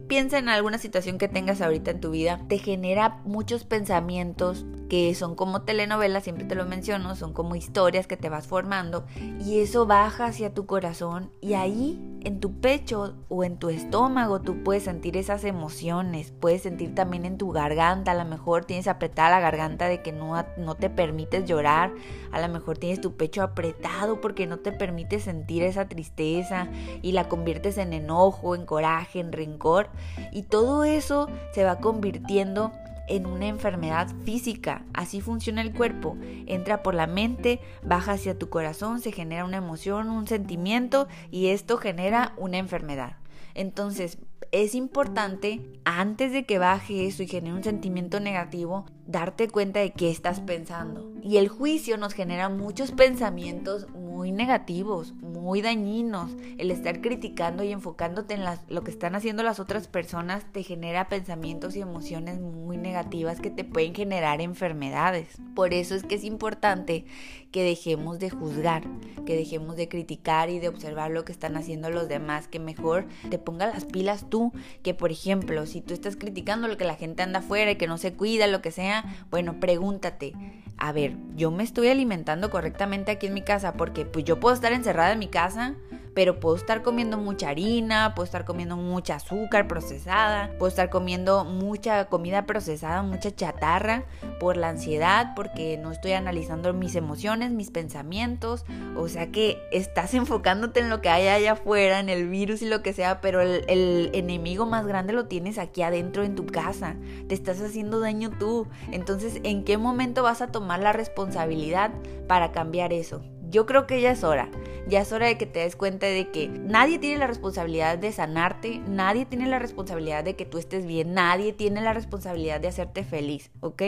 piensa 0.09 0.39
en 0.39 0.49
alguna 0.49 0.79
situación 0.79 1.19
que 1.19 1.29
tengas 1.29 1.61
ahorita 1.61 1.91
en 1.91 2.01
tu 2.01 2.11
vida, 2.11 2.41
te 2.49 2.59
genera 2.59 3.21
muchos 3.25 3.65
pensamientos 3.65 4.65
que 4.89 5.15
son 5.15 5.35
como 5.35 5.63
telenovelas, 5.63 6.25
siempre 6.25 6.47
te 6.47 6.55
lo 6.55 6.65
menciono, 6.65 7.15
son 7.15 7.35
como 7.35 7.55
historias 7.55 8.07
que 8.07 8.17
te 8.17 8.31
vas 8.31 8.47
formando 8.47 9.05
y 9.45 9.61
eso 9.61 9.87
baja 9.87 10.27
hacia 10.27 10.55
tu 10.55 10.67
corazón 10.67 11.31
y 11.41 11.55
ahí 11.55 12.18
en 12.23 12.41
tu 12.41 12.61
pecho 12.61 13.15
o 13.29 13.45
en 13.45 13.59
tu 13.59 13.69
estómago 13.69 14.41
tú 14.41 14.63
puedes 14.63 14.85
sentir 14.85 15.17
esas 15.17 15.45
emociones, 15.45 16.33
puedes 16.33 16.63
sentir 16.63 16.95
también 16.95 17.25
en 17.25 17.39
tu 17.39 17.51
garganta, 17.51 18.13
a 18.13 18.15
lo 18.15 18.25
mejor 18.25 18.65
tienes 18.65 18.89
apretada 18.89 19.31
la 19.31 19.41
garganta 19.41 19.89
de 19.89 20.03
que 20.03 20.13
no, 20.13 20.35
no 20.57 20.75
te 20.75 20.91
permites 20.91 21.45
llorar, 21.45 21.93
a 22.33 22.41
lo 22.41 22.49
mejor 22.49 22.79
tienes 22.79 23.01
tu 23.01 23.17
pecho 23.17 23.43
apretado 23.43 24.21
porque 24.21 24.47
no 24.47 24.59
te 24.59 24.73
permite 24.73 25.21
sentir 25.21 25.63
esa 25.63 25.89
tristeza 25.89 26.69
y 27.03 27.13
la 27.13 27.29
conviertes 27.29 27.79
en 27.79 27.93
enojo, 27.93 28.55
en 28.55 28.67
coraje, 28.67 29.21
en 29.21 29.33
rencor 29.33 29.89
y 30.33 30.43
todo 30.43 30.85
eso 30.85 31.29
se 31.53 31.65
va 31.65 31.79
convirtiendo 31.79 32.73
en 33.09 33.27
una 33.27 33.47
enfermedad 33.47 34.09
física. 34.25 34.85
Así 34.93 35.21
funciona 35.21 35.63
el 35.63 35.73
cuerpo. 35.73 36.17
Entra 36.47 36.83
por 36.83 36.95
la 36.95 37.07
mente, 37.07 37.61
baja 37.83 38.13
hacia 38.13 38.39
tu 38.39 38.49
corazón, 38.49 39.01
se 39.01 39.13
genera 39.13 39.45
una 39.45 39.59
emoción, 39.59 40.11
un 40.11 40.27
sentimiento 40.27 41.09
y 41.31 41.49
esto 41.49 41.77
genera 41.79 42.35
una 42.37 42.59
enfermedad. 42.59 43.17
Entonces, 43.55 44.19
es 44.53 44.75
importante, 44.75 45.61
antes 45.85 46.33
de 46.33 46.45
que 46.45 46.59
baje 46.59 47.07
eso 47.07 47.23
y 47.23 47.27
genere 47.29 47.57
un 47.57 47.65
sentimiento 47.65 48.21
negativo, 48.21 48.87
darte 49.09 49.49
cuenta 49.49 49.81
de 49.81 49.91
qué 49.91 50.11
estás 50.11 50.41
pensando. 50.41 51.11
Y 51.23 51.39
el 51.39 51.49
juicio 51.49 51.97
nos 51.97 52.13
genera 52.13 52.51
muchos 52.51 52.93
pensamientos 52.93 53.89
muy 53.91 54.33
negativos, 54.33 55.15
muy 55.15 55.63
dañinos. 55.63 56.37
El 56.59 56.71
estar 56.71 57.01
criticando 57.01 57.65
y 57.65 57.73
enfocándote 57.73 58.35
en 58.35 58.43
lo 58.69 58.85
que 58.85 58.91
están 58.91 59.15
haciendo 59.15 59.43
las 59.43 59.61
otras 59.61 59.89
personas 59.89 60.45
te 60.53 60.63
genera 60.63 61.09
pensamientos 61.09 61.75
y 61.75 61.81
emociones 61.81 62.39
muy 62.39 62.77
negativas 62.77 63.41
que 63.41 63.51
te 63.51 63.65
pueden 63.65 63.95
generar 63.95 64.43
enfermedades. 64.43 65.41
Por 65.55 65.73
eso 65.73 65.95
es 65.95 66.03
que 66.03 66.17
es 66.17 66.25
importante 66.25 67.07
que 67.51 67.63
dejemos 67.63 68.19
de 68.19 68.29
juzgar, 68.29 68.83
que 69.25 69.37
dejemos 69.37 69.77
de 69.77 69.89
criticar 69.89 70.51
y 70.51 70.59
de 70.59 70.69
observar 70.69 71.11
lo 71.11 71.25
que 71.25 71.33
están 71.33 71.57
haciendo 71.57 71.89
los 71.89 72.09
demás, 72.09 72.47
que 72.47 72.59
mejor 72.59 73.07
te 73.31 73.39
pongas 73.39 73.73
las 73.73 73.85
pilas 73.87 74.27
tú, 74.29 74.53
que 74.83 74.93
por 74.93 75.11
ejemplo, 75.11 75.65
si 75.65 75.81
tú 75.81 75.95
estás 75.95 76.17
criticando 76.17 76.69
lo 76.69 76.77
que 76.77 76.85
la 76.85 76.97
gente 76.97 77.23
anda 77.23 77.39
afuera 77.39 77.71
y 77.71 77.77
que 77.77 77.87
no 77.87 77.97
se 77.97 78.13
cuida, 78.13 78.47
lo 78.47 78.61
que 78.61 78.71
sea, 78.71 78.98
bueno, 79.31 79.61
pregúntate, 79.61 80.35
a 80.77 80.93
ver, 80.93 81.17
yo 81.35 81.51
me 81.51 81.65
estoy 81.65 81.89
alimentando 81.89 82.51
correctamente 82.51 83.11
aquí 83.11 83.27
en 83.27 83.35
mi 83.35 83.43
casa 83.43 83.73
porque 83.73 84.05
pues 84.05 84.25
yo 84.25 84.39
puedo 84.39 84.55
estar 84.55 84.73
encerrada 84.73 85.13
en 85.13 85.19
mi 85.19 85.29
casa, 85.29 85.75
pero 86.15 86.41
puedo 86.41 86.57
estar 86.57 86.83
comiendo 86.83 87.19
mucha 87.19 87.49
harina, 87.49 88.15
puedo 88.15 88.25
estar 88.25 88.45
comiendo 88.45 88.77
mucha 88.77 89.17
azúcar 89.17 89.69
procesada, 89.69 90.51
puedo 90.59 90.69
estar 90.69 90.91
comiendo 90.91 91.45
mucha 91.45 92.07
comida 92.07 92.47
procesada, 92.47 93.03
mucha 93.03 93.35
chatarra 93.35 94.05
por 94.41 94.57
la 94.57 94.71
ansiedad, 94.71 95.33
porque 95.35 95.79
no 95.79 95.93
estoy 95.93 96.13
analizando 96.13 96.73
mis 96.73 96.95
emociones, 96.95 97.51
mis 97.51 97.71
pensamientos, 97.71 98.65
o 98.97 99.09
sea 99.09 99.31
que 99.31 99.59
estás 99.73 100.15
enfocándote 100.19 100.81
en 100.81 100.91
lo 100.91 101.01
que 101.01 101.09
hay 101.09 101.29
allá 101.29 101.53
afuera, 101.53 102.01
en 102.01 102.09
el 102.09 102.29
virus 102.29 102.63
y 102.63 102.69
lo 102.69 102.83
que 102.83 102.93
sea, 102.93 103.21
pero 103.21 103.41
el, 103.41 104.11
enemigo 104.13 104.67
más 104.67 104.87
grande 104.87 105.13
lo 105.13 105.27
tienes 105.27 105.59
aquí 105.59 105.83
adentro 105.83 106.25
en 106.25 106.35
tu 106.35 106.47
casa, 106.47 106.97
te 107.29 107.35
estás 107.35 107.61
haciendo 107.61 108.01
daño 108.01 108.31
tú, 108.31 108.67
entonces 108.91 109.41
¿en 109.45 109.65
qué 109.65 109.79
momento 109.79 110.23
vas 110.23 110.43
a 110.43 110.49
tomar 110.49 110.81
la 110.81 110.93
responsabilidad 110.93 111.91
para 112.27 112.53
cambiar 112.53 112.93
eso? 112.93 113.23
Yo 113.51 113.67
creo 113.67 113.87
que 113.87 114.01
ya 114.01 114.11
es 114.11 114.25
hora. 114.25 114.49
Ya 114.89 115.01
es 115.01 115.13
hora 115.13 115.27
de 115.27 115.37
que 115.37 115.45
te 115.45 115.61
des 115.61 115.77
cuenta 115.77 116.07
de 116.07 116.31
que 116.31 116.49
nadie 116.49 116.99
tiene 116.99 117.19
la 117.19 117.27
responsabilidad 117.27 117.99
de 117.99 118.11
sanarte, 118.11 118.79
nadie 118.89 119.27
tiene 119.27 119.47
la 119.47 119.59
responsabilidad 119.59 120.25
de 120.25 120.35
que 120.35 120.47
tú 120.47 120.57
estés 120.57 120.87
bien, 120.87 121.13
nadie 121.13 121.53
tiene 121.53 121.83
la 121.83 121.93
responsabilidad 121.93 122.59
de 122.59 122.69
hacerte 122.69 123.05
feliz, 123.05 123.51
¿ok? 123.61 123.83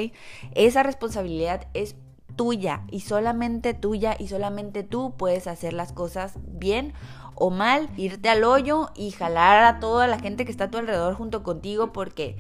Esa 0.55 0.83
responsabilidad 0.83 1.69
es 1.73 1.97
tuya 2.37 2.83
y 2.91 3.01
solamente 3.01 3.73
tuya 3.73 4.15
y 4.19 4.29
solamente 4.29 4.83
tú 4.83 5.15
puedes 5.17 5.47
hacer 5.47 5.73
las 5.73 5.93
cosas 5.93 6.35
bien 6.47 6.93
o 7.35 7.51
mal, 7.51 7.89
irte 7.97 8.29
al 8.29 8.45
hoyo 8.45 8.91
y 8.95 9.11
jalar 9.13 9.65
a 9.65 9.81
toda 9.81 10.07
la 10.07 10.19
gente 10.19 10.45
que 10.45 10.51
está 10.51 10.65
a 10.65 10.71
tu 10.71 10.77
alrededor 10.77 11.15
junto 11.15 11.43
contigo 11.43 11.93
porque 11.93 12.37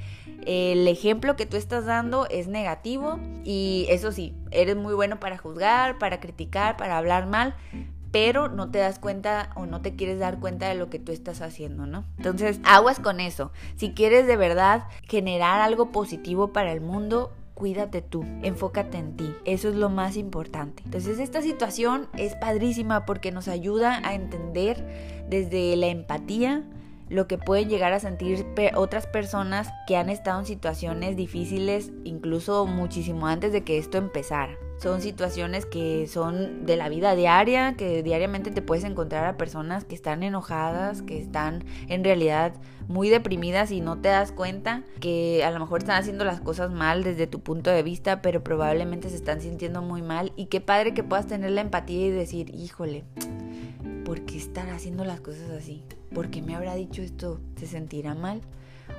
el 0.46 0.86
ejemplo 0.88 1.36
que 1.36 1.46
tú 1.46 1.56
estás 1.56 1.84
dando 1.86 2.26
es 2.28 2.48
negativo 2.48 3.18
y 3.44 3.86
eso 3.88 4.12
sí, 4.12 4.34
eres 4.50 4.76
muy 4.76 4.94
bueno 4.94 5.20
para 5.20 5.38
juzgar, 5.38 5.98
para 5.98 6.20
criticar, 6.20 6.76
para 6.76 6.98
hablar 6.98 7.26
mal, 7.26 7.54
pero 8.10 8.48
no 8.48 8.70
te 8.70 8.78
das 8.78 8.98
cuenta 8.98 9.50
o 9.54 9.66
no 9.66 9.82
te 9.82 9.94
quieres 9.94 10.18
dar 10.18 10.40
cuenta 10.40 10.68
de 10.68 10.74
lo 10.74 10.90
que 10.90 10.98
tú 10.98 11.12
estás 11.12 11.42
haciendo, 11.42 11.86
¿no? 11.86 12.04
Entonces, 12.16 12.60
aguas 12.64 12.98
con 12.98 13.20
eso. 13.20 13.52
Si 13.76 13.92
quieres 13.92 14.26
de 14.26 14.36
verdad 14.36 14.88
generar 15.08 15.60
algo 15.60 15.92
positivo 15.92 16.52
para 16.52 16.72
el 16.72 16.80
mundo, 16.80 17.32
cuídate 17.60 18.00
tú, 18.00 18.24
enfócate 18.42 18.96
en 18.96 19.16
ti, 19.18 19.34
eso 19.44 19.68
es 19.68 19.74
lo 19.74 19.90
más 19.90 20.16
importante. 20.16 20.82
Entonces 20.86 21.18
esta 21.18 21.42
situación 21.42 22.08
es 22.16 22.34
padrísima 22.34 23.04
porque 23.04 23.32
nos 23.32 23.48
ayuda 23.48 24.00
a 24.02 24.14
entender 24.14 25.26
desde 25.28 25.76
la 25.76 25.88
empatía 25.88 26.64
lo 27.10 27.26
que 27.26 27.36
pueden 27.36 27.68
llegar 27.68 27.92
a 27.92 28.00
sentir 28.00 28.46
otras 28.74 29.06
personas 29.06 29.68
que 29.86 29.96
han 29.96 30.08
estado 30.08 30.40
en 30.40 30.46
situaciones 30.46 31.16
difíciles 31.16 31.90
incluso 32.04 32.66
muchísimo 32.66 33.26
antes 33.26 33.52
de 33.52 33.62
que 33.64 33.76
esto 33.76 33.98
empezara. 33.98 34.56
Son 34.80 35.02
situaciones 35.02 35.66
que 35.66 36.06
son 36.08 36.64
de 36.64 36.78
la 36.78 36.88
vida 36.88 37.14
diaria, 37.14 37.74
que 37.74 38.02
diariamente 38.02 38.50
te 38.50 38.62
puedes 38.62 38.82
encontrar 38.84 39.26
a 39.26 39.36
personas 39.36 39.84
que 39.84 39.94
están 39.94 40.22
enojadas, 40.22 41.02
que 41.02 41.20
están 41.20 41.64
en 41.88 42.02
realidad 42.02 42.54
muy 42.88 43.10
deprimidas 43.10 43.72
y 43.72 43.82
no 43.82 43.98
te 43.98 44.08
das 44.08 44.32
cuenta 44.32 44.82
que 44.98 45.44
a 45.44 45.50
lo 45.50 45.60
mejor 45.60 45.80
están 45.80 46.00
haciendo 46.00 46.24
las 46.24 46.40
cosas 46.40 46.70
mal 46.70 47.04
desde 47.04 47.26
tu 47.26 47.40
punto 47.40 47.68
de 47.68 47.82
vista, 47.82 48.22
pero 48.22 48.42
probablemente 48.42 49.10
se 49.10 49.16
están 49.16 49.42
sintiendo 49.42 49.82
muy 49.82 50.00
mal. 50.00 50.32
Y 50.34 50.46
qué 50.46 50.62
padre 50.62 50.94
que 50.94 51.04
puedas 51.04 51.26
tener 51.26 51.50
la 51.50 51.60
empatía 51.60 52.06
y 52.06 52.10
decir, 52.10 52.48
híjole, 52.54 53.04
¿por 54.06 54.22
qué 54.22 54.38
estar 54.38 54.70
haciendo 54.70 55.04
las 55.04 55.20
cosas 55.20 55.50
así? 55.50 55.84
¿Por 56.14 56.30
qué 56.30 56.40
me 56.40 56.56
habrá 56.56 56.74
dicho 56.74 57.02
esto? 57.02 57.38
¿Se 57.56 57.66
sentirá 57.66 58.14
mal? 58.14 58.40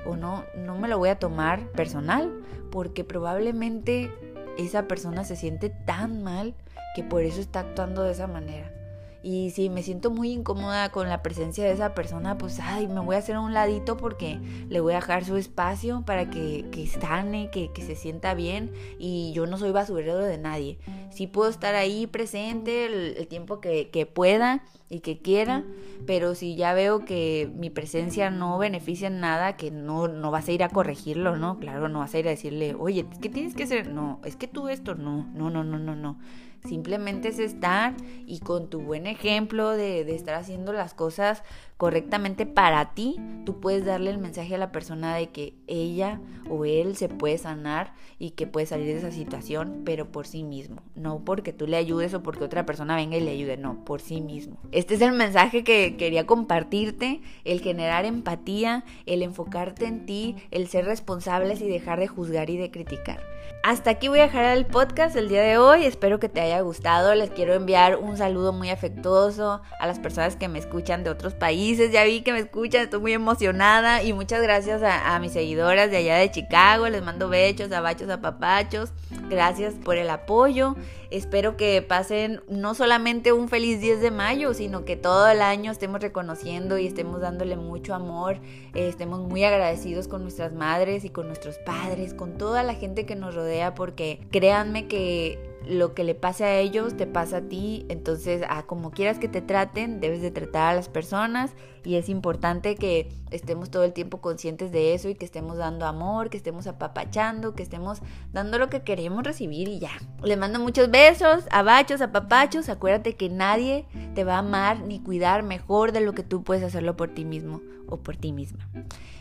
O 0.06 0.14
no, 0.14 0.44
no 0.56 0.78
me 0.78 0.86
lo 0.86 0.98
voy 0.98 1.08
a 1.08 1.18
tomar 1.18 1.72
personal, 1.72 2.32
porque 2.70 3.02
probablemente 3.02 4.12
esa 4.58 4.88
persona 4.88 5.24
se 5.24 5.36
siente 5.36 5.70
tan 5.70 6.22
mal 6.22 6.54
que 6.94 7.02
por 7.02 7.22
eso 7.22 7.40
está 7.40 7.60
actuando 7.60 8.02
de 8.02 8.12
esa 8.12 8.26
manera. 8.26 8.81
Y 9.22 9.50
si 9.50 9.70
me 9.70 9.82
siento 9.82 10.10
muy 10.10 10.32
incómoda 10.32 10.90
con 10.90 11.08
la 11.08 11.22
presencia 11.22 11.64
de 11.64 11.72
esa 11.72 11.94
persona, 11.94 12.38
pues 12.38 12.58
ay, 12.60 12.88
me 12.88 13.00
voy 13.00 13.14
a 13.14 13.18
hacer 13.18 13.36
a 13.36 13.40
un 13.40 13.54
ladito 13.54 13.96
porque 13.96 14.40
le 14.68 14.80
voy 14.80 14.94
a 14.94 14.96
dejar 14.96 15.24
su 15.24 15.36
espacio 15.36 16.02
para 16.04 16.28
que, 16.28 16.66
que 16.72 16.82
estane, 16.82 17.48
que, 17.50 17.70
que, 17.72 17.82
se 17.82 17.94
sienta 17.94 18.34
bien. 18.34 18.72
Y 18.98 19.32
yo 19.32 19.46
no 19.46 19.58
soy 19.58 19.70
basurero 19.70 20.18
de 20.18 20.38
nadie. 20.38 20.78
Sí 21.10 21.28
puedo 21.28 21.50
estar 21.50 21.74
ahí 21.76 22.06
presente 22.08 22.86
el, 22.86 23.28
tiempo 23.28 23.60
que, 23.60 23.90
que, 23.90 24.06
pueda 24.06 24.64
y 24.90 25.00
que 25.00 25.18
quiera, 25.18 25.64
pero 26.06 26.34
si 26.34 26.56
ya 26.56 26.74
veo 26.74 27.04
que 27.04 27.50
mi 27.54 27.70
presencia 27.70 28.30
no 28.30 28.58
beneficia 28.58 29.06
en 29.06 29.20
nada, 29.20 29.56
que 29.56 29.70
no, 29.70 30.08
no 30.08 30.30
vas 30.30 30.48
a 30.48 30.52
ir 30.52 30.62
a 30.62 30.68
corregirlo, 30.68 31.36
¿no? 31.36 31.58
Claro, 31.58 31.88
no 31.88 32.00
vas 32.00 32.14
a 32.14 32.18
ir 32.18 32.26
a 32.26 32.30
decirle, 32.30 32.74
oye, 32.74 33.06
¿qué 33.22 33.28
tienes 33.28 33.54
que 33.54 33.62
hacer? 33.62 33.88
No, 33.88 34.20
es 34.24 34.36
que 34.36 34.48
tú 34.48 34.68
esto, 34.68 34.94
no, 34.94 35.24
no, 35.32 35.48
no, 35.48 35.64
no, 35.64 35.78
no, 35.78 35.96
no. 35.96 36.18
Simplemente 36.64 37.28
es 37.28 37.38
estar 37.38 37.94
y 38.26 38.38
con 38.38 38.70
tu 38.70 38.80
buen 38.80 39.06
ejemplo 39.06 39.70
de, 39.70 40.04
de, 40.04 40.14
estar 40.14 40.36
haciendo 40.36 40.72
las 40.72 40.94
cosas 40.94 41.42
correctamente 41.76 42.46
para 42.46 42.94
ti, 42.94 43.16
tú 43.44 43.58
puedes 43.58 43.84
darle 43.84 44.10
el 44.10 44.18
mensaje 44.18 44.54
a 44.54 44.58
la 44.58 44.70
persona 44.70 45.16
de 45.16 45.30
que 45.30 45.54
ella 45.66 46.20
o 46.48 46.64
él 46.64 46.94
se 46.94 47.08
puede 47.08 47.38
sanar 47.38 47.92
y 48.20 48.30
que 48.30 48.46
puede 48.46 48.66
salir 48.66 48.86
de 48.86 48.98
esa 48.98 49.10
situación, 49.10 49.82
pero 49.84 50.12
por 50.12 50.28
sí 50.28 50.44
mismo. 50.44 50.82
No 50.94 51.24
porque 51.24 51.52
tú 51.52 51.66
le 51.66 51.76
ayudes 51.76 52.14
o 52.14 52.22
porque 52.22 52.44
otra 52.44 52.64
persona 52.64 52.94
venga 52.94 53.16
y 53.16 53.20
le 53.20 53.32
ayude, 53.32 53.56
no, 53.56 53.84
por 53.84 54.00
sí 54.00 54.20
mismo. 54.20 54.58
Este 54.70 54.94
es 54.94 55.00
el 55.00 55.10
mensaje 55.10 55.64
que 55.64 55.96
quería 55.96 56.24
compartirte, 56.24 57.20
el 57.44 57.60
generar 57.60 58.04
empatía, 58.04 58.84
el 59.06 59.22
enfocarte 59.22 59.86
en 59.86 60.06
ti, 60.06 60.36
el 60.52 60.68
ser 60.68 60.84
responsables 60.84 61.60
y 61.60 61.68
dejar 61.68 61.98
de 61.98 62.06
juzgar 62.06 62.48
y 62.50 62.56
de 62.58 62.70
criticar. 62.70 63.20
Hasta 63.64 63.90
aquí 63.90 64.08
voy 64.08 64.20
a 64.20 64.24
dejar 64.24 64.56
el 64.56 64.66
podcast 64.66 65.16
el 65.16 65.28
día 65.28 65.42
de 65.42 65.58
hoy. 65.58 65.84
Espero 65.84 66.18
que 66.18 66.28
te 66.28 66.40
haya 66.40 66.51
gustado. 66.60 67.14
Les 67.14 67.30
quiero 67.30 67.54
enviar 67.54 67.96
un 67.96 68.18
saludo 68.18 68.52
muy 68.52 68.68
afectuoso 68.68 69.62
a 69.80 69.86
las 69.86 69.98
personas 69.98 70.36
que 70.36 70.48
me 70.48 70.58
escuchan 70.58 71.04
de 71.04 71.10
otros 71.10 71.32
países. 71.32 71.90
Ya 71.92 72.04
vi 72.04 72.20
que 72.20 72.32
me 72.32 72.40
escuchan, 72.40 72.82
estoy 72.82 73.00
muy 73.00 73.12
emocionada. 73.14 74.02
Y 74.02 74.12
muchas 74.12 74.42
gracias 74.42 74.82
a, 74.82 75.14
a 75.14 75.18
mis 75.20 75.32
seguidoras 75.32 75.90
de 75.90 75.96
allá 75.96 76.16
de 76.16 76.30
Chicago. 76.30 76.88
Les 76.88 77.02
mando 77.02 77.30
bechos, 77.30 77.72
abachos, 77.72 78.10
apapachos. 78.10 78.90
Gracias 79.30 79.72
por 79.74 79.96
el 79.96 80.10
apoyo. 80.10 80.76
Espero 81.12 81.58
que 81.58 81.82
pasen 81.82 82.40
no 82.48 82.74
solamente 82.74 83.32
un 83.32 83.50
feliz 83.50 83.82
10 83.82 84.00
de 84.00 84.10
mayo, 84.10 84.54
sino 84.54 84.86
que 84.86 84.96
todo 84.96 85.28
el 85.28 85.42
año 85.42 85.70
estemos 85.70 86.00
reconociendo 86.00 86.78
y 86.78 86.86
estemos 86.86 87.20
dándole 87.20 87.56
mucho 87.56 87.94
amor, 87.94 88.38
eh, 88.72 88.88
estemos 88.88 89.20
muy 89.20 89.44
agradecidos 89.44 90.08
con 90.08 90.22
nuestras 90.22 90.54
madres 90.54 91.04
y 91.04 91.10
con 91.10 91.26
nuestros 91.26 91.58
padres, 91.58 92.14
con 92.14 92.38
toda 92.38 92.62
la 92.62 92.74
gente 92.74 93.04
que 93.04 93.14
nos 93.14 93.34
rodea, 93.34 93.74
porque 93.74 94.20
créanme 94.30 94.88
que 94.88 95.51
lo 95.66 95.94
que 95.94 96.04
le 96.04 96.14
pase 96.14 96.44
a 96.44 96.58
ellos 96.58 96.96
te 96.96 97.06
pasa 97.06 97.38
a 97.38 97.40
ti, 97.42 97.86
entonces 97.88 98.42
a 98.48 98.64
como 98.64 98.90
quieras 98.90 99.18
que 99.18 99.28
te 99.28 99.40
traten, 99.40 100.00
debes 100.00 100.22
de 100.22 100.30
tratar 100.30 100.72
a 100.72 100.74
las 100.74 100.88
personas 100.88 101.52
y 101.84 101.96
es 101.96 102.08
importante 102.08 102.74
que 102.76 103.08
estemos 103.30 103.70
todo 103.70 103.84
el 103.84 103.92
tiempo 103.92 104.20
conscientes 104.20 104.72
de 104.72 104.94
eso 104.94 105.08
y 105.08 105.14
que 105.14 105.24
estemos 105.24 105.56
dando 105.56 105.86
amor, 105.86 106.30
que 106.30 106.36
estemos 106.36 106.66
apapachando, 106.66 107.54
que 107.54 107.62
estemos 107.62 108.00
dando 108.32 108.58
lo 108.58 108.68
que 108.68 108.82
queremos 108.82 109.24
recibir 109.24 109.68
y 109.68 109.78
ya. 109.78 109.92
Les 110.22 110.38
mando 110.38 110.58
muchos 110.58 110.90
besos, 110.90 111.44
abachos, 111.50 112.00
apapachos, 112.00 112.68
acuérdate 112.68 113.16
que 113.16 113.28
nadie 113.28 113.86
te 114.14 114.24
va 114.24 114.36
a 114.36 114.38
amar 114.38 114.80
ni 114.80 115.00
cuidar 115.00 115.42
mejor 115.42 115.92
de 115.92 116.00
lo 116.00 116.12
que 116.12 116.22
tú 116.22 116.42
puedes 116.42 116.62
hacerlo 116.62 116.96
por 116.96 117.10
ti 117.14 117.24
mismo 117.24 117.60
o 117.88 117.98
por 117.98 118.16
ti 118.16 118.32
misma. 118.32 118.68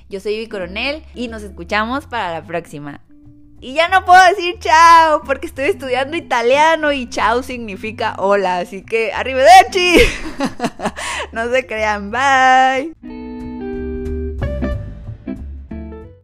Yo 0.10 0.19
soy 0.19 0.34
Ivy 0.34 0.47
Coronel 0.47 1.04
y 1.15 1.30
nos 1.30 1.41
escuchamos 1.43 2.06
para 2.06 2.32
la 2.34 2.45
próxima. 2.45 3.01
Y 3.63 3.76
ya 3.76 3.88
no 3.89 4.04
puedo 4.06 4.21
decir 4.26 4.58
chao 4.60 5.21
porque 5.24 5.45
estoy 5.45 5.65
estudiando 5.65 6.17
italiano 6.17 6.91
y 6.91 7.08
chao 7.08 7.43
significa 7.43 8.15
hola. 8.17 8.58
Así 8.58 8.84
que 8.84 9.13
arrivederci. 9.13 10.00
no 11.32 11.47
se 11.52 11.67
crean, 11.67 12.10
bye. 12.10 13.30